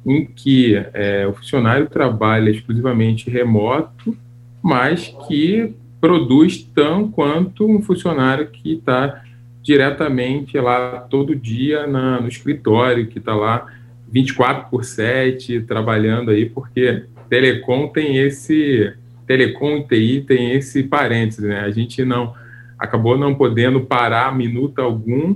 em 0.06 0.26
que 0.26 0.76
é, 0.94 1.28
o 1.28 1.34
funcionário 1.34 1.88
trabalha 1.88 2.50
exclusivamente 2.50 3.30
remoto, 3.30 4.18
mas 4.62 5.16
que 5.28 5.74
produz 6.00 6.64
tão 6.64 7.10
quanto 7.10 7.70
um 7.70 7.82
funcionário 7.82 8.48
que 8.48 8.74
está 8.74 9.24
diretamente 9.62 10.58
lá 10.58 11.06
todo 11.10 11.36
dia 11.36 11.86
na, 11.86 12.20
no 12.20 12.28
escritório, 12.28 13.08
que 13.08 13.20
está 13.20 13.36
lá 13.36 13.68
24 14.12 14.70
por 14.70 14.84
7 14.84 15.62
trabalhando 15.62 16.32
aí, 16.32 16.50
porque 16.50 17.04
telecom 17.30 17.88
tem 17.88 18.18
esse 18.18 18.94
telecom 19.28 19.78
e 19.78 19.84
TI 19.84 20.22
tem 20.28 20.52
esse 20.52 20.84
parênteses, 20.84 21.46
né? 21.46 21.62
A 21.62 21.72
gente 21.72 22.04
não 22.04 22.34
acabou 22.82 23.16
não 23.16 23.36
podendo 23.36 23.82
parar 23.82 24.36
minuto 24.36 24.80
algum 24.80 25.36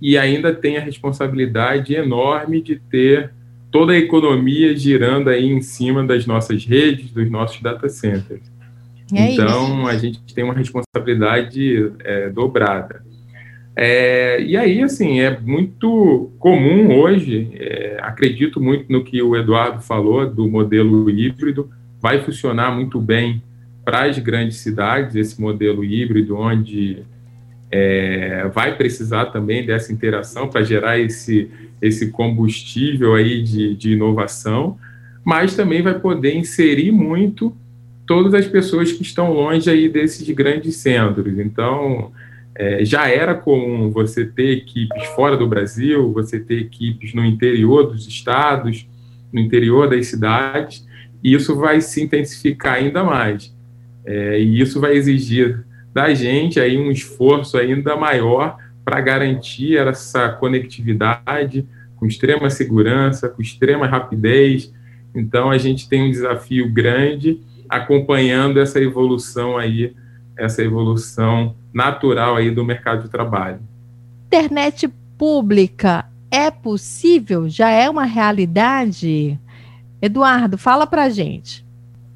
e 0.00 0.16
ainda 0.16 0.54
tem 0.54 0.78
a 0.78 0.80
responsabilidade 0.80 1.94
enorme 1.94 2.62
de 2.62 2.76
ter 2.76 3.32
toda 3.70 3.92
a 3.92 3.98
economia 3.98 4.74
girando 4.74 5.28
aí 5.28 5.46
em 5.46 5.60
cima 5.60 6.02
das 6.02 6.24
nossas 6.24 6.64
redes, 6.64 7.10
dos 7.10 7.30
nossos 7.30 7.60
data 7.60 7.86
centers. 7.90 8.50
É 9.14 9.32
então, 9.32 9.80
isso. 9.80 9.88
a 9.88 9.96
gente 9.98 10.34
tem 10.34 10.42
uma 10.42 10.54
responsabilidade 10.54 11.92
é, 12.00 12.30
dobrada. 12.30 13.04
É, 13.76 14.40
e 14.40 14.56
aí, 14.56 14.82
assim, 14.82 15.20
é 15.20 15.38
muito 15.38 16.32
comum 16.38 16.98
hoje, 16.98 17.50
é, 17.54 17.98
acredito 18.00 18.58
muito 18.58 18.90
no 18.90 19.04
que 19.04 19.20
o 19.20 19.36
Eduardo 19.36 19.82
falou 19.82 20.26
do 20.28 20.48
modelo 20.48 21.10
híbrido, 21.10 21.68
vai 22.00 22.22
funcionar 22.22 22.74
muito 22.74 22.98
bem 22.98 23.42
para 23.86 24.04
as 24.04 24.18
grandes 24.18 24.56
cidades, 24.58 25.14
esse 25.14 25.40
modelo 25.40 25.84
híbrido, 25.84 26.36
onde 26.36 27.04
é, 27.70 28.50
vai 28.52 28.76
precisar 28.76 29.26
também 29.26 29.64
dessa 29.64 29.92
interação 29.92 30.48
para 30.50 30.64
gerar 30.64 30.98
esse, 30.98 31.48
esse 31.80 32.10
combustível 32.10 33.14
aí 33.14 33.42
de, 33.42 33.76
de 33.76 33.92
inovação, 33.92 34.76
mas 35.24 35.54
também 35.54 35.82
vai 35.82 35.98
poder 35.98 36.34
inserir 36.34 36.90
muito 36.90 37.56
todas 38.06 38.34
as 38.34 38.46
pessoas 38.46 38.90
que 38.90 39.02
estão 39.02 39.32
longe 39.32 39.70
aí 39.70 39.88
desses 39.88 40.28
grandes 40.34 40.76
centros. 40.76 41.38
Então, 41.38 42.12
É, 42.58 42.82
já 42.86 43.06
era 43.06 43.34
comum 43.34 43.90
você 43.92 44.24
ter 44.24 44.50
equipes 44.60 45.04
fora 45.14 45.36
do 45.36 45.46
Brasil, 45.46 46.10
você 46.14 46.40
ter 46.40 46.58
equipes 46.58 47.12
no 47.12 47.22
interior 47.22 47.82
dos 47.92 48.08
estados, 48.08 48.88
no 49.30 49.38
interior 49.38 49.90
das 49.90 50.06
cidades, 50.06 50.82
e 51.22 51.34
isso 51.34 51.54
vai 51.54 51.82
se 51.82 52.00
intensificar 52.00 52.76
ainda 52.76 53.04
mais. 53.04 53.54
É, 54.06 54.40
e 54.40 54.60
isso 54.60 54.80
vai 54.80 54.94
exigir 54.94 55.66
da 55.92 56.14
gente 56.14 56.60
aí 56.60 56.78
um 56.78 56.90
esforço 56.90 57.58
ainda 57.58 57.96
maior 57.96 58.56
para 58.84 59.00
garantir 59.00 59.76
essa 59.76 60.28
conectividade 60.28 61.66
com 61.96 62.06
extrema 62.06 62.48
segurança, 62.48 63.28
com 63.28 63.42
extrema 63.42 63.86
rapidez. 63.86 64.72
Então 65.14 65.50
a 65.50 65.58
gente 65.58 65.88
tem 65.88 66.04
um 66.04 66.10
desafio 66.10 66.72
grande 66.72 67.40
acompanhando 67.68 68.60
essa 68.60 68.80
evolução 68.80 69.58
aí, 69.58 69.92
essa 70.38 70.62
evolução 70.62 71.56
natural 71.74 72.36
aí 72.36 72.50
do 72.50 72.64
mercado 72.64 73.02
de 73.02 73.10
trabalho. 73.10 73.58
Internet 74.28 74.88
pública 75.18 76.06
é 76.30 76.50
possível? 76.50 77.48
Já 77.48 77.70
é 77.70 77.90
uma 77.90 78.04
realidade? 78.04 79.38
Eduardo, 80.00 80.56
fala 80.56 80.86
para 80.86 81.08
gente. 81.08 81.65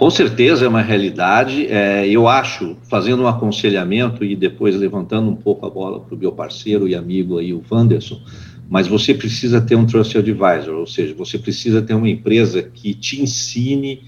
Com 0.00 0.08
certeza 0.08 0.64
é 0.64 0.68
uma 0.68 0.80
realidade. 0.80 1.66
É, 1.66 2.08
eu 2.08 2.26
acho, 2.26 2.74
fazendo 2.88 3.22
um 3.22 3.26
aconselhamento 3.26 4.24
e 4.24 4.34
depois 4.34 4.74
levantando 4.74 5.28
um 5.30 5.36
pouco 5.36 5.66
a 5.66 5.68
bola 5.68 6.00
para 6.00 6.14
o 6.14 6.18
meu 6.18 6.32
parceiro 6.32 6.88
e 6.88 6.94
amigo 6.94 7.36
aí, 7.36 7.52
o 7.52 7.62
Wanderson, 7.70 8.18
mas 8.66 8.86
você 8.86 9.12
precisa 9.12 9.60
ter 9.60 9.76
um 9.76 9.84
Trust 9.84 10.16
Advisor, 10.16 10.74
ou 10.74 10.86
seja, 10.86 11.14
você 11.14 11.38
precisa 11.38 11.82
ter 11.82 11.92
uma 11.92 12.08
empresa 12.08 12.62
que 12.62 12.94
te 12.94 13.20
ensine 13.20 14.00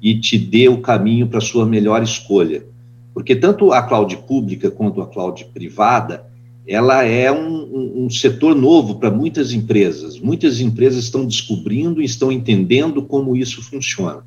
e 0.00 0.14
te 0.14 0.38
dê 0.38 0.68
o 0.68 0.80
caminho 0.80 1.26
para 1.26 1.38
a 1.38 1.40
sua 1.40 1.66
melhor 1.66 2.04
escolha. 2.04 2.64
Porque 3.12 3.34
tanto 3.34 3.72
a 3.72 3.82
cloud 3.82 4.16
pública 4.18 4.70
quanto 4.70 5.02
a 5.02 5.08
cloud 5.08 5.44
privada, 5.46 6.24
ela 6.64 7.02
é 7.02 7.32
um, 7.32 7.64
um, 7.64 8.04
um 8.04 8.10
setor 8.10 8.54
novo 8.54 9.00
para 9.00 9.10
muitas 9.10 9.52
empresas. 9.52 10.20
Muitas 10.20 10.60
empresas 10.60 11.02
estão 11.02 11.26
descobrindo 11.26 12.00
e 12.00 12.04
estão 12.04 12.30
entendendo 12.30 13.02
como 13.02 13.36
isso 13.36 13.60
funciona. 13.60 14.22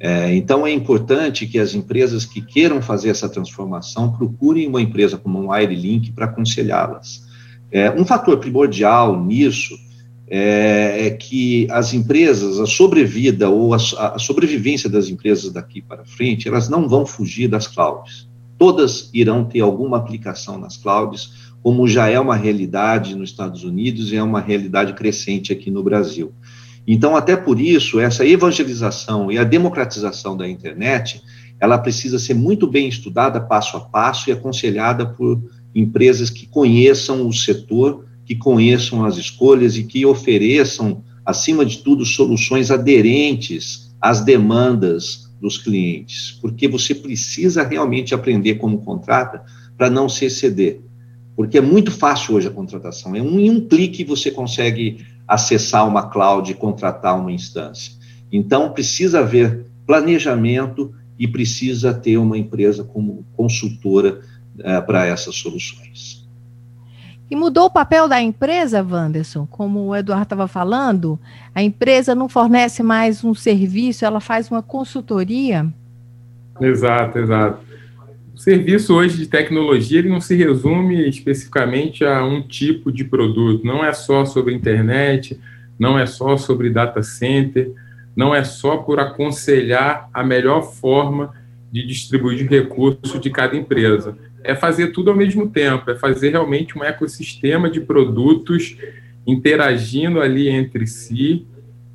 É, 0.00 0.34
então, 0.34 0.66
é 0.66 0.72
importante 0.72 1.46
que 1.46 1.58
as 1.58 1.74
empresas 1.74 2.24
que 2.24 2.40
queiram 2.40 2.80
fazer 2.80 3.10
essa 3.10 3.28
transformação 3.28 4.12
procurem 4.12 4.68
uma 4.68 4.80
empresa 4.80 5.18
como 5.18 5.38
um 5.40 5.50
Wirelink 5.50 6.12
para 6.12 6.26
aconselhá-las. 6.26 7.26
É, 7.70 7.90
um 7.90 8.04
fator 8.04 8.38
primordial 8.38 9.22
nisso 9.22 9.74
é, 10.30 11.06
é, 11.06 11.10
que 11.10 11.66
as 11.70 11.94
empresas, 11.94 12.60
a 12.60 12.66
sobrevida 12.66 13.48
ou 13.48 13.74
a, 13.74 13.76
a, 13.76 14.18
sobrevivência 14.18 14.88
das 14.88 15.08
empresas 15.08 15.50
daqui 15.50 15.82
para 15.82 16.04
frente, 16.04 16.46
elas 16.46 16.68
não 16.68 16.88
vão 16.88 17.04
fugir 17.04 17.48
das 17.48 17.66
clouds. 17.66 18.28
Todas 18.56 19.10
irão 19.14 19.44
ter 19.44 19.60
alguma 19.60 19.96
aplicação 19.96 20.58
nas 20.58 20.76
clouds, 20.76 21.48
como 21.62 21.88
já 21.88 22.08
é 22.08 22.20
uma 22.20 22.36
realidade 22.36 23.14
nos 23.14 23.30
Estados 23.30 23.64
Unidos 23.64 24.12
e 24.12 24.16
é 24.16 24.22
uma 24.22 24.40
realidade 24.40 24.92
crescente 24.92 25.52
aqui 25.52 25.70
no 25.70 25.82
Brasil. 25.82 26.32
Então, 26.90 27.14
até 27.14 27.36
por 27.36 27.60
isso, 27.60 28.00
essa 28.00 28.26
evangelização 28.26 29.30
e 29.30 29.36
a 29.36 29.44
democratização 29.44 30.34
da 30.34 30.48
internet, 30.48 31.22
ela 31.60 31.76
precisa 31.76 32.18
ser 32.18 32.32
muito 32.32 32.66
bem 32.66 32.88
estudada 32.88 33.38
passo 33.38 33.76
a 33.76 33.80
passo 33.80 34.30
e 34.30 34.32
aconselhada 34.32 35.04
por 35.04 35.38
empresas 35.74 36.30
que 36.30 36.46
conheçam 36.46 37.28
o 37.28 37.32
setor 37.32 38.08
que 38.28 38.36
conheçam 38.36 39.06
as 39.06 39.16
escolhas 39.16 39.78
e 39.78 39.84
que 39.84 40.04
ofereçam, 40.04 41.02
acima 41.24 41.64
de 41.64 41.78
tudo, 41.78 42.04
soluções 42.04 42.70
aderentes 42.70 43.90
às 43.98 44.20
demandas 44.22 45.30
dos 45.40 45.56
clientes, 45.56 46.38
porque 46.42 46.68
você 46.68 46.94
precisa 46.94 47.62
realmente 47.62 48.14
aprender 48.14 48.56
como 48.56 48.82
contrata 48.82 49.42
para 49.78 49.88
não 49.88 50.10
se 50.10 50.26
exceder. 50.26 50.82
Porque 51.34 51.56
é 51.56 51.62
muito 51.62 51.90
fácil 51.90 52.34
hoje 52.34 52.48
a 52.48 52.50
contratação, 52.50 53.16
é 53.16 53.22
um, 53.22 53.40
em 53.40 53.48
um 53.48 53.66
clique 53.66 54.04
você 54.04 54.30
consegue 54.30 54.98
acessar 55.28 55.86
uma 55.86 56.08
cloud 56.08 56.50
e 56.50 56.54
contratar 56.54 57.18
uma 57.18 57.30
instância. 57.30 57.92
Então, 58.32 58.72
precisa 58.72 59.20
haver 59.20 59.66
planejamento 59.86 60.94
e 61.18 61.28
precisa 61.28 61.92
ter 61.92 62.16
uma 62.16 62.38
empresa 62.38 62.82
como 62.82 63.26
consultora 63.36 64.20
eh, 64.58 64.80
para 64.80 65.06
essas 65.06 65.34
soluções. 65.34 66.26
E 67.30 67.36
mudou 67.36 67.66
o 67.66 67.70
papel 67.70 68.08
da 68.08 68.20
empresa, 68.22 68.82
Wanderson, 68.82 69.46
como 69.46 69.80
o 69.80 69.96
Eduardo 69.96 70.22
estava 70.22 70.48
falando, 70.48 71.20
a 71.54 71.62
empresa 71.62 72.14
não 72.14 72.28
fornece 72.28 72.82
mais 72.82 73.22
um 73.22 73.34
serviço, 73.34 74.04
ela 74.04 74.20
faz 74.20 74.50
uma 74.50 74.62
consultoria. 74.62 75.66
Exato, 76.58 77.18
exato. 77.18 77.67
O 78.38 78.40
serviço 78.40 78.94
hoje 78.94 79.16
de 79.16 79.26
tecnologia 79.26 79.98
ele 79.98 80.08
não 80.08 80.20
se 80.20 80.36
resume 80.36 81.08
especificamente 81.08 82.04
a 82.04 82.24
um 82.24 82.40
tipo 82.40 82.92
de 82.92 83.02
produto, 83.02 83.66
não 83.66 83.84
é 83.84 83.92
só 83.92 84.24
sobre 84.24 84.54
internet, 84.54 85.36
não 85.76 85.98
é 85.98 86.06
só 86.06 86.36
sobre 86.36 86.70
data 86.70 87.02
center, 87.02 87.72
não 88.14 88.32
é 88.32 88.44
só 88.44 88.76
por 88.76 89.00
aconselhar 89.00 90.08
a 90.14 90.22
melhor 90.22 90.62
forma 90.62 91.34
de 91.72 91.84
distribuir 91.84 92.48
recursos 92.48 93.20
de 93.20 93.28
cada 93.28 93.56
empresa. 93.56 94.16
É 94.44 94.54
fazer 94.54 94.92
tudo 94.92 95.10
ao 95.10 95.16
mesmo 95.16 95.48
tempo, 95.48 95.90
é 95.90 95.96
fazer 95.96 96.30
realmente 96.30 96.78
um 96.78 96.84
ecossistema 96.84 97.68
de 97.68 97.80
produtos 97.80 98.76
interagindo 99.26 100.20
ali 100.20 100.48
entre 100.48 100.86
si 100.86 101.44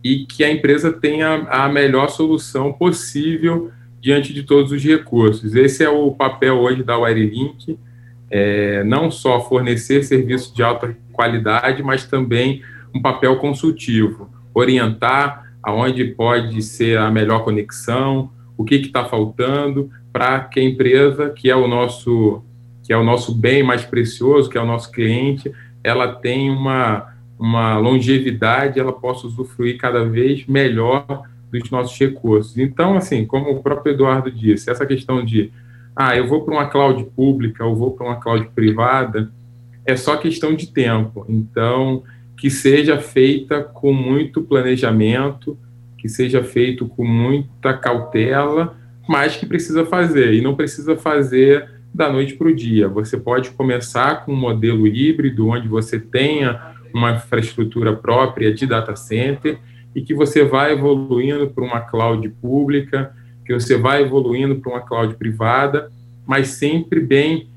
e 0.03 0.25
que 0.25 0.43
a 0.43 0.51
empresa 0.51 0.91
tenha 0.91 1.47
a 1.49 1.69
melhor 1.69 2.09
solução 2.09 2.73
possível 2.73 3.71
diante 4.03 4.33
de 4.33 4.43
todos 4.43 4.73
os 4.73 4.83
recursos. 4.83 5.55
Esse 5.55 5.81
é 5.81 5.89
o 5.89 6.11
papel 6.11 6.59
hoje 6.59 6.83
da 6.83 6.97
Wirelink, 6.97 7.79
é, 8.29 8.83
não 8.83 9.09
só 9.09 9.39
fornecer 9.39 10.03
serviço 10.03 10.53
de 10.53 10.61
alta 10.61 10.93
qualidade, 11.13 11.81
mas 11.81 12.05
também 12.05 12.61
um 12.93 13.01
papel 13.01 13.37
consultivo, 13.37 14.29
orientar 14.53 15.55
aonde 15.63 16.03
pode 16.03 16.61
ser 16.61 16.97
a 16.97 17.09
melhor 17.09 17.45
conexão, 17.45 18.29
o 18.57 18.65
que 18.65 18.75
está 18.75 19.05
faltando, 19.05 19.89
para 20.11 20.41
que 20.41 20.59
a 20.59 20.63
empresa, 20.63 21.29
que 21.29 21.49
é 21.49 21.55
o 21.55 21.65
nosso 21.65 22.43
que 22.83 22.91
é 22.91 22.97
o 22.97 23.03
nosso 23.05 23.33
bem 23.33 23.63
mais 23.63 23.85
precioso, 23.85 24.49
que 24.49 24.57
é 24.57 24.61
o 24.61 24.65
nosso 24.65 24.91
cliente, 24.91 25.49
ela 25.81 26.15
tenha 26.15 26.51
uma, 26.51 27.13
uma 27.39 27.77
longevidade, 27.77 28.77
ela 28.77 28.91
possa 28.91 29.25
usufruir 29.25 29.77
cada 29.77 30.03
vez 30.03 30.45
melhor 30.45 31.23
dos 31.59 31.69
nossos 31.69 31.97
recursos. 31.97 32.57
Então, 32.57 32.95
assim, 32.95 33.25
como 33.25 33.51
o 33.51 33.61
próprio 33.61 33.93
Eduardo 33.93 34.31
disse, 34.31 34.69
essa 34.69 34.85
questão 34.85 35.23
de, 35.23 35.51
ah, 35.95 36.15
eu 36.15 36.27
vou 36.27 36.43
para 36.43 36.53
uma 36.53 36.67
cloud 36.67 37.03
pública, 37.15 37.63
eu 37.63 37.75
vou 37.75 37.91
para 37.91 38.07
uma 38.07 38.19
cloud 38.19 38.49
privada, 38.55 39.31
é 39.85 39.95
só 39.95 40.17
questão 40.17 40.55
de 40.55 40.67
tempo. 40.67 41.25
Então, 41.29 42.03
que 42.37 42.49
seja 42.49 42.97
feita 42.97 43.61
com 43.61 43.93
muito 43.93 44.41
planejamento, 44.41 45.57
que 45.97 46.09
seja 46.09 46.43
feito 46.43 46.87
com 46.87 47.05
muita 47.05 47.73
cautela, 47.73 48.75
mas 49.07 49.35
que 49.35 49.45
precisa 49.45 49.85
fazer, 49.85 50.33
e 50.33 50.41
não 50.41 50.55
precisa 50.55 50.95
fazer 50.95 51.69
da 51.93 52.11
noite 52.11 52.35
para 52.35 52.47
o 52.47 52.55
dia. 52.55 52.87
Você 52.87 53.17
pode 53.17 53.51
começar 53.51 54.25
com 54.25 54.33
um 54.33 54.37
modelo 54.37 54.87
híbrido, 54.87 55.47
onde 55.47 55.67
você 55.67 55.99
tenha 55.99 56.73
uma 56.93 57.11
infraestrutura 57.11 57.93
própria 57.95 58.53
de 58.53 58.65
data 58.65 58.95
center 58.95 59.59
e 59.95 60.01
que 60.01 60.13
você 60.13 60.43
vai 60.43 60.73
evoluindo 60.73 61.47
para 61.49 61.63
uma 61.63 61.81
cloud 61.81 62.27
pública, 62.41 63.13
que 63.45 63.53
você 63.53 63.77
vai 63.77 64.01
evoluindo 64.01 64.55
para 64.55 64.71
uma 64.71 64.81
cloud 64.81 65.15
privada, 65.15 65.91
mas 66.25 66.49
sempre 66.49 66.99
bem 66.99 67.47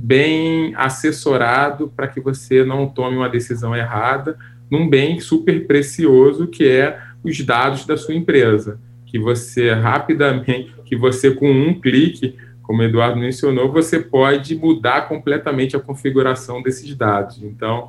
bem 0.00 0.72
assessorado 0.76 1.92
para 1.96 2.06
que 2.06 2.20
você 2.20 2.62
não 2.62 2.86
tome 2.86 3.16
uma 3.16 3.28
decisão 3.28 3.74
errada 3.74 4.38
num 4.70 4.88
bem 4.88 5.18
super 5.18 5.66
precioso 5.66 6.46
que 6.46 6.68
é 6.68 7.00
os 7.24 7.40
dados 7.44 7.84
da 7.84 7.96
sua 7.96 8.14
empresa, 8.14 8.78
que 9.06 9.18
você 9.18 9.72
rapidamente, 9.72 10.72
que 10.84 10.94
você 10.94 11.32
com 11.32 11.50
um 11.50 11.80
clique, 11.80 12.36
como 12.62 12.80
o 12.80 12.84
Eduardo 12.84 13.18
mencionou, 13.18 13.72
você 13.72 13.98
pode 13.98 14.54
mudar 14.54 15.08
completamente 15.08 15.74
a 15.74 15.80
configuração 15.80 16.62
desses 16.62 16.94
dados. 16.94 17.42
Então, 17.42 17.88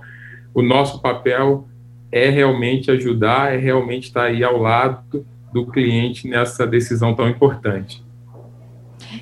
o 0.53 0.61
nosso 0.61 1.01
papel 1.01 1.67
é 2.11 2.29
realmente 2.29 2.89
ajudar, 2.91 3.53
é 3.53 3.57
realmente 3.57 4.05
estar 4.05 4.25
aí 4.25 4.43
ao 4.43 4.57
lado 4.57 5.25
do 5.53 5.65
cliente 5.65 6.27
nessa 6.27 6.65
decisão 6.65 7.15
tão 7.15 7.27
importante. 7.27 8.03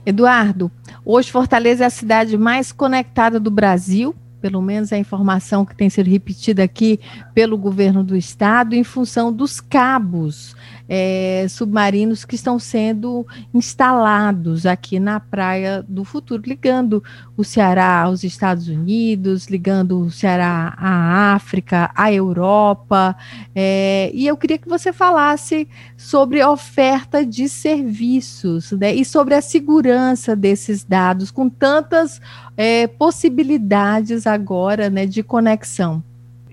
Eduardo, 0.06 0.72
hoje 1.06 1.32
Fortaleza 1.32 1.84
é 1.84 1.88
a 1.88 1.92
cidade 1.92 2.38
mais 2.38 2.72
conectada 2.72 3.40
do 3.40 3.52
Brasil 3.52 4.16
pelo 4.42 4.62
menos 4.62 4.94
a 4.94 4.98
informação 4.98 5.66
que 5.66 5.76
tem 5.76 5.90
sido 5.90 6.10
repetida 6.10 6.64
aqui 6.64 7.00
pelo 7.34 7.58
governo 7.58 8.04
do 8.04 8.16
estado, 8.16 8.76
em 8.76 8.84
função 8.84 9.34
dos 9.34 9.60
cabos 9.60 10.56
é, 10.90 11.46
submarinos 11.50 12.24
que 12.24 12.36
estão 12.36 12.58
sendo 12.58 13.26
instalados 13.54 14.66
aqui 14.66 15.00
na 15.00 15.20
Praia 15.20 15.84
do 15.88 16.04
Futuro, 16.04 16.44
ligando 16.46 17.04
o 17.36 17.44
Ceará 17.44 18.02
aos 18.04 18.24
Estados 18.24 18.68
Unidos, 18.68 19.48
ligando 19.48 20.00
o 20.00 20.12
Ceará 20.12 20.74
à 20.78 21.34
África, 21.34 21.92
à 21.96 22.12
Europa. 22.12 23.16
É, 23.56 24.10
e 24.14 24.26
eu 24.26 24.38
queria 24.38 24.58
que 24.58 24.70
você 24.70 24.94
falasse 24.94 25.68
sobre 25.96 26.44
oferta 26.44 27.26
de 27.26 27.50
serviços 27.50 28.72
né, 28.72 28.94
e 28.94 29.04
sobre 29.04 29.36
a 29.36 29.42
segurança 29.42 30.36
desses 30.36 30.84
dados, 30.84 31.32
com 31.32 31.50
tantas 31.50 32.22
é, 32.56 32.88
possibilidades 32.88 34.26
agora 34.26 34.90
né, 34.90 35.06
de 35.06 35.22
conexão. 35.22 36.04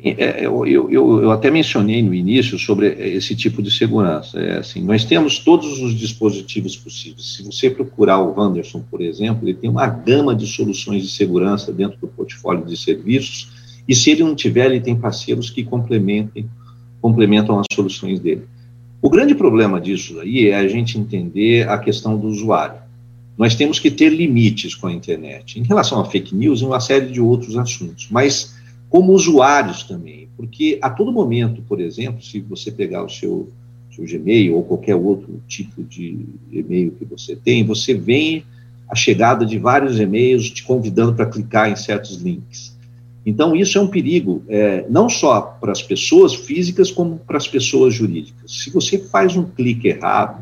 É, 0.07 0.45
eu, 0.45 0.67
eu, 0.67 0.91
eu, 0.91 1.31
até 1.31 1.51
mencionei 1.51 2.03
no 2.03 2.13
início 2.13 2.59
sobre 2.59 2.89
esse 2.89 3.35
tipo 3.35 3.63
de 3.63 3.71
segurança. 3.71 4.39
É 4.39 4.59
assim, 4.59 4.83
nós 4.83 5.03
temos 5.03 5.39
todos 5.39 5.81
os 5.81 5.95
dispositivos 5.99 6.77
possíveis. 6.77 7.37
Se 7.37 7.43
você 7.43 7.71
procurar 7.71 8.19
o 8.19 8.39
Wanderson, 8.39 8.85
por 8.91 9.01
exemplo, 9.01 9.49
ele 9.49 9.55
tem 9.55 9.71
uma 9.71 9.87
gama 9.87 10.35
de 10.35 10.47
soluções 10.47 11.03
de 11.03 11.09
segurança 11.09 11.73
dentro 11.73 11.99
do 11.99 12.07
portfólio 12.07 12.67
de 12.67 12.77
serviços, 12.77 13.49
e 13.89 13.95
se 13.95 14.11
ele 14.11 14.25
não 14.25 14.35
tiver, 14.35 14.67
ele 14.67 14.81
tem 14.81 14.95
parceiros 14.95 15.49
que 15.49 15.65
complementem, 15.65 16.51
complementam 17.01 17.59
as 17.59 17.67
soluções 17.73 18.21
dele. 18.21 18.43
O 19.01 19.09
grande 19.09 19.35
problema 19.35 19.81
disso 19.81 20.21
aí 20.21 20.49
é 20.49 20.57
a 20.57 20.69
gente 20.69 20.99
entender 20.99 21.67
a 21.67 21.79
questão 21.79 22.19
do 22.19 22.27
usuário. 22.27 22.77
Nós 23.39 23.55
temos 23.55 23.79
que 23.79 23.91
ter 23.91 24.11
limites 24.11 24.75
com 24.75 24.87
a 24.87 24.93
internet, 24.93 25.59
em 25.59 25.63
relação 25.63 25.99
a 25.99 26.05
fake 26.05 26.35
news 26.35 26.61
e 26.61 26.65
uma 26.65 26.79
série 26.79 27.07
de 27.07 27.23
outros 27.23 27.57
assuntos, 27.57 28.07
mas 28.11 28.54
como 28.95 29.13
usuários 29.13 29.83
também, 29.83 30.29
porque 30.37 30.79
a 30.81 30.89
todo 30.89 31.11
momento, 31.11 31.61
por 31.63 31.81
exemplo, 31.81 32.23
se 32.23 32.39
você 32.39 32.71
pegar 32.71 33.03
o 33.03 33.09
seu, 33.09 33.49
seu 33.91 34.05
Gmail 34.05 34.55
ou 34.55 34.63
qualquer 34.63 34.95
outro 34.95 35.43
tipo 35.49 35.83
de 35.83 36.25
e-mail 36.53 36.93
que 36.93 37.05
você 37.05 37.35
tem, 37.35 37.65
você 37.65 37.93
vê 37.93 38.45
a 38.89 38.95
chegada 38.95 39.45
de 39.45 39.59
vários 39.59 39.99
e-mails 39.99 40.49
te 40.49 40.63
convidando 40.63 41.13
para 41.13 41.27
clicar 41.27 41.69
em 41.69 41.75
certos 41.75 42.19
links. 42.23 42.79
Então, 43.27 43.57
isso 43.57 43.77
é 43.79 43.81
um 43.81 43.89
perigo, 43.89 44.45
é, 44.47 44.87
não 44.89 45.09
só 45.09 45.41
para 45.41 45.73
as 45.73 45.83
pessoas 45.83 46.33
físicas, 46.33 46.93
como 46.93 47.19
para 47.19 47.37
as 47.37 47.49
pessoas 47.49 47.93
jurídicas. 47.95 48.63
Se 48.63 48.71
você 48.71 48.97
faz 48.97 49.37
um 49.37 49.43
clique 49.43 49.89
errado, 49.89 50.41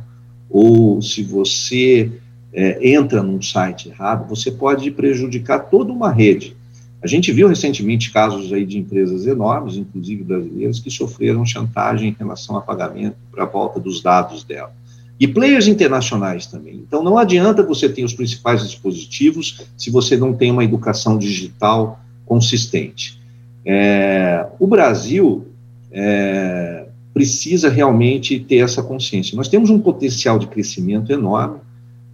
ou 0.50 1.00
se 1.00 1.22
você 1.22 2.12
é, 2.53 2.86
entra 2.86 3.22
num 3.22 3.40
site 3.40 3.88
errado, 3.88 4.28
você 4.28 4.50
pode 4.50 4.90
prejudicar 4.90 5.70
toda 5.70 5.90
uma 5.90 6.12
rede. 6.12 6.55
A 7.03 7.07
gente 7.09 7.32
viu 7.32 7.48
recentemente 7.48 8.12
casos 8.12 8.53
aí 8.53 8.64
de 8.64 8.78
empresas 8.78 9.26
enormes, 9.26 9.76
inclusive 9.76 10.22
brasileiras, 10.22 10.78
que 10.78 10.88
sofreram 10.88 11.44
chantagem 11.44 12.11
em 12.11 12.16
relação 12.16 12.57
a 12.57 12.61
pagamento 12.61 13.16
para 13.30 13.42
a 13.42 13.46
volta 13.46 13.80
dos 13.80 14.00
dados 14.00 14.44
dela. 14.44 14.72
E 15.18 15.26
players 15.26 15.66
internacionais 15.66 16.46
também. 16.46 16.76
Então, 16.76 17.03
não 17.03 17.18
adianta 17.18 17.62
você 17.62 17.88
ter 17.88 18.05
os 18.05 18.14
principais 18.14 18.62
dispositivos 18.62 19.62
se 19.76 19.90
você 19.90 20.16
não 20.16 20.32
tem 20.32 20.53
uma 20.53 20.64
educação 20.64 21.18
digital 21.18 22.00
consistente. 22.24 23.20
É, 23.66 24.46
o 24.61 24.66
Brasil 24.66 25.46
é, 25.90 26.86
precisa 27.12 27.68
realmente 27.68 28.38
ter 28.38 28.59
essa 28.59 28.82
consciência. 28.82 29.36
Nós 29.36 29.48
temos 29.48 29.70
um 29.70 29.78
potencial 29.78 30.38
de 30.38 30.46
crescimento 30.46 31.12
enorme. 31.12 31.59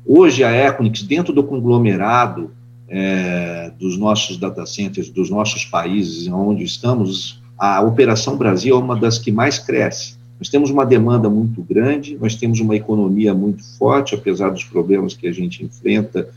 Hoje, 0.06 0.42
a 0.42 0.50
Equinix, 0.50 1.02
dentro 1.02 1.32
do 1.32 1.44
conglomerado 1.44 2.50
é, 2.88 3.70
dos 3.78 3.98
nossos 3.98 4.36
data 4.36 4.64
centers, 4.64 5.10
dos 5.10 5.28
nossos 5.30 5.64
países 5.64 6.26
onde 6.28 6.64
estamos, 6.64 7.42
a 7.58 7.80
Operação 7.80 8.36
Brasil 8.36 8.76
é 8.76 8.78
uma 8.78 8.96
das 8.96 9.18
que 9.18 9.30
mais 9.30 9.58
cresce. 9.58 10.16
Nós 10.38 10.48
temos 10.48 10.70
uma 10.70 10.86
demanda 10.86 11.28
muito 11.28 11.60
grande, 11.62 12.16
nós 12.20 12.36
temos 12.36 12.60
uma 12.60 12.76
economia 12.76 13.34
muito 13.34 13.64
forte, 13.76 14.14
apesar 14.14 14.50
dos 14.50 14.64
problemas 14.64 15.14
que 15.14 15.26
a 15.26 15.32
gente 15.32 15.64
enfrenta 15.64 16.28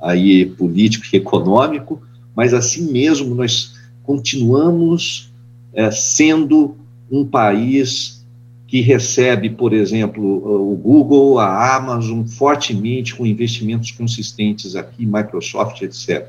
aí 0.00 0.46
político 0.46 1.04
e 1.12 1.16
econômico, 1.18 2.00
mas 2.34 2.54
assim 2.54 2.90
mesmo 2.90 3.34
nós 3.34 3.74
continuamos 4.02 5.30
é, 5.74 5.90
sendo 5.90 6.74
um 7.10 7.24
país 7.24 8.19
que 8.70 8.80
recebe, 8.80 9.50
por 9.50 9.72
exemplo, 9.72 10.22
o 10.70 10.76
Google, 10.76 11.40
a 11.40 11.74
Amazon, 11.74 12.24
fortemente 12.24 13.16
com 13.16 13.26
investimentos 13.26 13.90
consistentes 13.90 14.76
aqui, 14.76 15.04
Microsoft, 15.04 15.82
etc. 15.82 16.28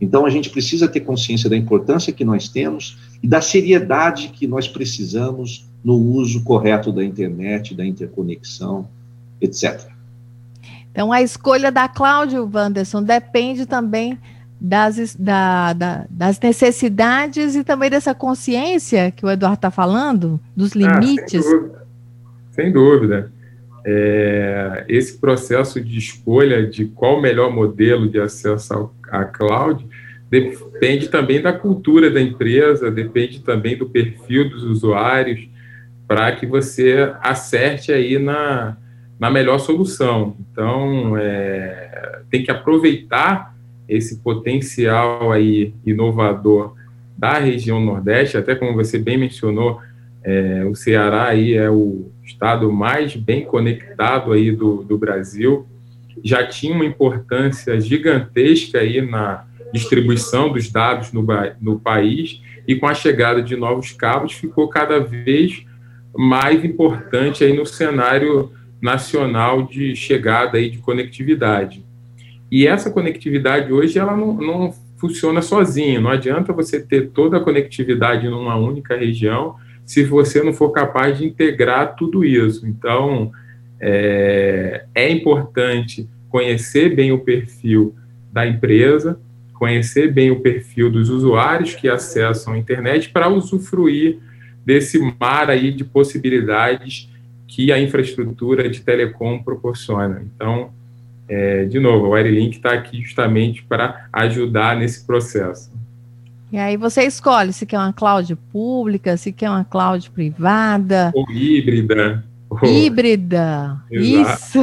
Então, 0.00 0.24
a 0.24 0.30
gente 0.30 0.50
precisa 0.50 0.86
ter 0.86 1.00
consciência 1.00 1.50
da 1.50 1.56
importância 1.56 2.12
que 2.12 2.24
nós 2.24 2.48
temos 2.48 2.96
e 3.20 3.26
da 3.26 3.40
seriedade 3.40 4.28
que 4.28 4.46
nós 4.46 4.68
precisamos 4.68 5.68
no 5.82 5.94
uso 5.94 6.44
correto 6.44 6.92
da 6.92 7.04
internet, 7.04 7.74
da 7.74 7.84
interconexão, 7.84 8.86
etc. 9.40 9.88
Então, 10.92 11.10
a 11.10 11.20
escolha 11.20 11.72
da 11.72 11.88
Cláudio 11.88 12.48
Wanderson 12.54 13.02
depende 13.02 13.66
também 13.66 14.16
das, 14.60 15.16
da, 15.16 15.72
da, 15.72 16.06
das 16.08 16.38
necessidades 16.38 17.56
e 17.56 17.64
também 17.64 17.90
dessa 17.90 18.14
consciência 18.14 19.10
que 19.10 19.26
o 19.26 19.30
Eduardo 19.30 19.56
está 19.56 19.72
falando, 19.72 20.38
dos 20.54 20.70
ah, 20.76 20.78
limites. 20.78 21.44
Ah, 21.44 21.79
sem 22.50 22.72
dúvida. 22.72 23.32
É, 23.84 24.84
esse 24.88 25.18
processo 25.18 25.80
de 25.80 25.98
escolha 25.98 26.66
de 26.66 26.84
qual 26.86 27.18
o 27.18 27.22
melhor 27.22 27.50
modelo 27.50 28.08
de 28.08 28.20
acesso 28.20 28.90
à 29.10 29.24
cloud 29.24 29.86
depende 30.30 31.08
também 31.08 31.40
da 31.40 31.52
cultura 31.52 32.10
da 32.10 32.20
empresa, 32.20 32.90
depende 32.90 33.40
também 33.40 33.76
do 33.76 33.88
perfil 33.88 34.48
dos 34.48 34.62
usuários, 34.62 35.48
para 36.06 36.30
que 36.32 36.46
você 36.46 37.12
acerte 37.20 37.92
aí 37.92 38.18
na, 38.18 38.76
na 39.18 39.30
melhor 39.30 39.58
solução. 39.58 40.36
Então, 40.40 41.16
é, 41.16 42.20
tem 42.30 42.42
que 42.42 42.50
aproveitar 42.50 43.54
esse 43.88 44.18
potencial 44.18 45.32
aí 45.32 45.74
inovador 45.84 46.74
da 47.18 47.38
região 47.38 47.84
Nordeste, 47.84 48.36
até 48.36 48.54
como 48.54 48.74
você 48.74 48.98
bem 48.98 49.18
mencionou, 49.18 49.80
é, 50.22 50.64
o 50.64 50.74
Ceará 50.74 51.28
aí 51.28 51.54
é 51.54 51.70
o 51.70 52.10
estado 52.24 52.70
mais 52.70 53.16
bem 53.16 53.44
conectado 53.44 54.32
aí 54.32 54.52
do, 54.52 54.82
do 54.84 54.98
Brasil, 54.98 55.66
já 56.22 56.46
tinha 56.46 56.74
uma 56.74 56.84
importância 56.84 57.80
gigantesca 57.80 58.78
aí 58.78 59.00
na 59.00 59.44
distribuição 59.72 60.52
dos 60.52 60.70
dados 60.70 61.12
no, 61.12 61.26
no 61.60 61.78
país 61.78 62.42
e 62.66 62.74
com 62.74 62.86
a 62.86 62.94
chegada 62.94 63.42
de 63.42 63.56
novos 63.56 63.92
cabos 63.92 64.32
ficou 64.32 64.68
cada 64.68 65.00
vez 65.00 65.64
mais 66.16 66.64
importante 66.64 67.44
aí 67.44 67.56
no 67.56 67.64
cenário 67.64 68.52
nacional 68.82 69.62
de 69.62 69.94
chegada 69.94 70.58
aí 70.58 70.70
de 70.70 70.78
conectividade. 70.78 71.84
E 72.50 72.66
essa 72.66 72.90
conectividade 72.90 73.72
hoje 73.72 73.98
ela 73.98 74.16
não, 74.16 74.34
não 74.34 74.74
funciona 74.98 75.40
sozinha, 75.40 76.00
não 76.00 76.10
adianta 76.10 76.52
você 76.52 76.80
ter 76.80 77.10
toda 77.10 77.36
a 77.36 77.40
conectividade 77.40 78.28
numa 78.28 78.56
única 78.56 78.96
região 78.96 79.56
se 79.90 80.04
você 80.04 80.40
não 80.40 80.52
for 80.52 80.70
capaz 80.70 81.18
de 81.18 81.26
integrar 81.26 81.96
tudo 81.96 82.24
isso. 82.24 82.64
Então, 82.64 83.32
é, 83.80 84.84
é 84.94 85.10
importante 85.10 86.08
conhecer 86.28 86.94
bem 86.94 87.10
o 87.10 87.18
perfil 87.18 87.96
da 88.32 88.46
empresa, 88.46 89.20
conhecer 89.52 90.12
bem 90.12 90.30
o 90.30 90.38
perfil 90.38 90.92
dos 90.92 91.08
usuários 91.08 91.74
que 91.74 91.88
acessam 91.88 92.52
a 92.52 92.58
internet 92.58 93.08
para 93.08 93.28
usufruir 93.28 94.20
desse 94.64 94.96
mar 95.18 95.50
aí 95.50 95.72
de 95.72 95.82
possibilidades 95.82 97.10
que 97.48 97.72
a 97.72 97.80
infraestrutura 97.80 98.70
de 98.70 98.82
telecom 98.82 99.42
proporciona. 99.42 100.22
Então, 100.24 100.70
é, 101.28 101.64
de 101.64 101.80
novo, 101.80 102.06
o 102.06 102.10
Wirelink 102.10 102.58
está 102.58 102.74
aqui 102.74 103.02
justamente 103.02 103.64
para 103.64 104.08
ajudar 104.12 104.76
nesse 104.76 105.04
processo. 105.04 105.72
E 106.52 106.58
aí 106.58 106.76
você 106.76 107.04
escolhe 107.04 107.52
se 107.52 107.64
quer 107.64 107.78
uma 107.78 107.92
cloud 107.92 108.34
pública, 108.52 109.16
se 109.16 109.32
quer 109.32 109.48
uma 109.48 109.64
cloud 109.64 110.10
privada. 110.10 111.12
Ou 111.14 111.24
híbrida. 111.30 112.24
Híbrida, 112.64 113.80
isso. 113.90 114.58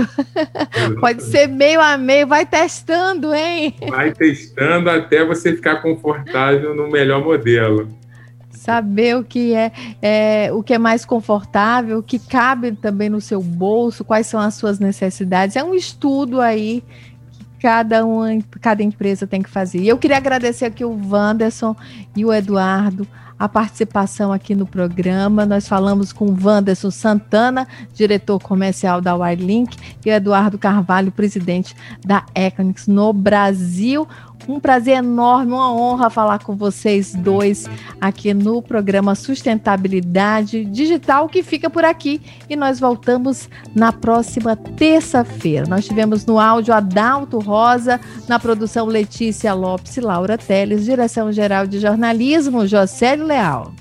Pode 0.99 1.23
ser 1.23 1.47
meio 1.47 1.79
a 1.79 1.97
meio, 1.97 2.27
vai 2.27 2.45
testando, 2.45 3.33
hein? 3.33 3.73
Vai 3.89 4.11
testando 4.11 4.89
até 4.89 5.23
você 5.23 5.55
ficar 5.55 5.77
confortável 5.77 6.75
no 6.75 6.89
melhor 6.91 7.23
modelo. 7.23 7.87
Saber 8.51 9.15
o 9.15 9.23
que 9.23 9.53
é, 9.53 9.71
é 10.01 10.49
o 10.51 10.61
que 10.61 10.73
é 10.73 10.77
mais 10.77 11.05
confortável, 11.05 11.99
o 11.99 12.03
que 12.03 12.19
cabe 12.19 12.73
também 12.73 13.07
no 13.07 13.21
seu 13.21 13.41
bolso, 13.41 14.03
quais 14.03 14.27
são 14.27 14.41
as 14.41 14.55
suas 14.55 14.79
necessidades. 14.79 15.55
É 15.55 15.63
um 15.63 15.73
estudo 15.73 16.41
aí 16.41 16.83
cada 17.59 18.05
uma, 18.05 18.29
cada 18.61 18.83
empresa 18.83 19.25
tem 19.27 19.41
que 19.41 19.49
fazer. 19.49 19.79
E 19.79 19.87
eu 19.87 19.97
queria 19.97 20.17
agradecer 20.17 20.65
aqui 20.65 20.83
o 20.83 20.99
Wanderson 21.09 21.75
e 22.15 22.25
o 22.25 22.33
Eduardo 22.33 23.07
a 23.39 23.47
participação 23.47 24.31
aqui 24.33 24.55
no 24.55 24.65
programa. 24.65 25.45
Nós 25.45 25.67
falamos 25.67 26.11
com 26.11 26.25
o 26.25 26.37
Wanderson 26.41 26.89
Santana, 26.89 27.67
diretor 27.93 28.39
comercial 28.39 28.99
da 28.99 29.15
Wirelink, 29.15 29.77
e 30.05 30.09
o 30.09 30.13
Eduardo 30.13 30.57
Carvalho, 30.57 31.11
presidente 31.11 31.75
da 32.05 32.25
Equinix 32.33 32.87
no 32.87 33.13
Brasil. 33.13 34.07
Um 34.47 34.59
prazer 34.59 34.97
enorme, 34.97 35.51
uma 35.51 35.73
honra 35.73 36.09
falar 36.09 36.39
com 36.39 36.55
vocês 36.55 37.13
dois 37.13 37.69
aqui 37.99 38.33
no 38.33 38.61
programa 38.61 39.15
Sustentabilidade 39.15 40.63
Digital, 40.65 41.27
que 41.27 41.43
fica 41.43 41.69
por 41.69 41.83
aqui. 41.83 42.21
E 42.49 42.55
nós 42.55 42.79
voltamos 42.79 43.49
na 43.75 43.91
próxima 43.91 44.55
terça-feira. 44.55 45.65
Nós 45.67 45.85
tivemos 45.85 46.25
no 46.25 46.39
áudio 46.39 46.73
Adalto 46.73 47.39
Rosa, 47.39 47.99
na 48.27 48.39
produção 48.39 48.85
Letícia 48.85 49.53
Lopes 49.53 49.97
e 49.97 50.01
Laura 50.01 50.37
Teles, 50.37 50.85
direção 50.85 51.31
geral 51.31 51.67
de 51.67 51.79
jornalismo 51.79 52.65
José 52.67 53.15
Leal. 53.15 53.73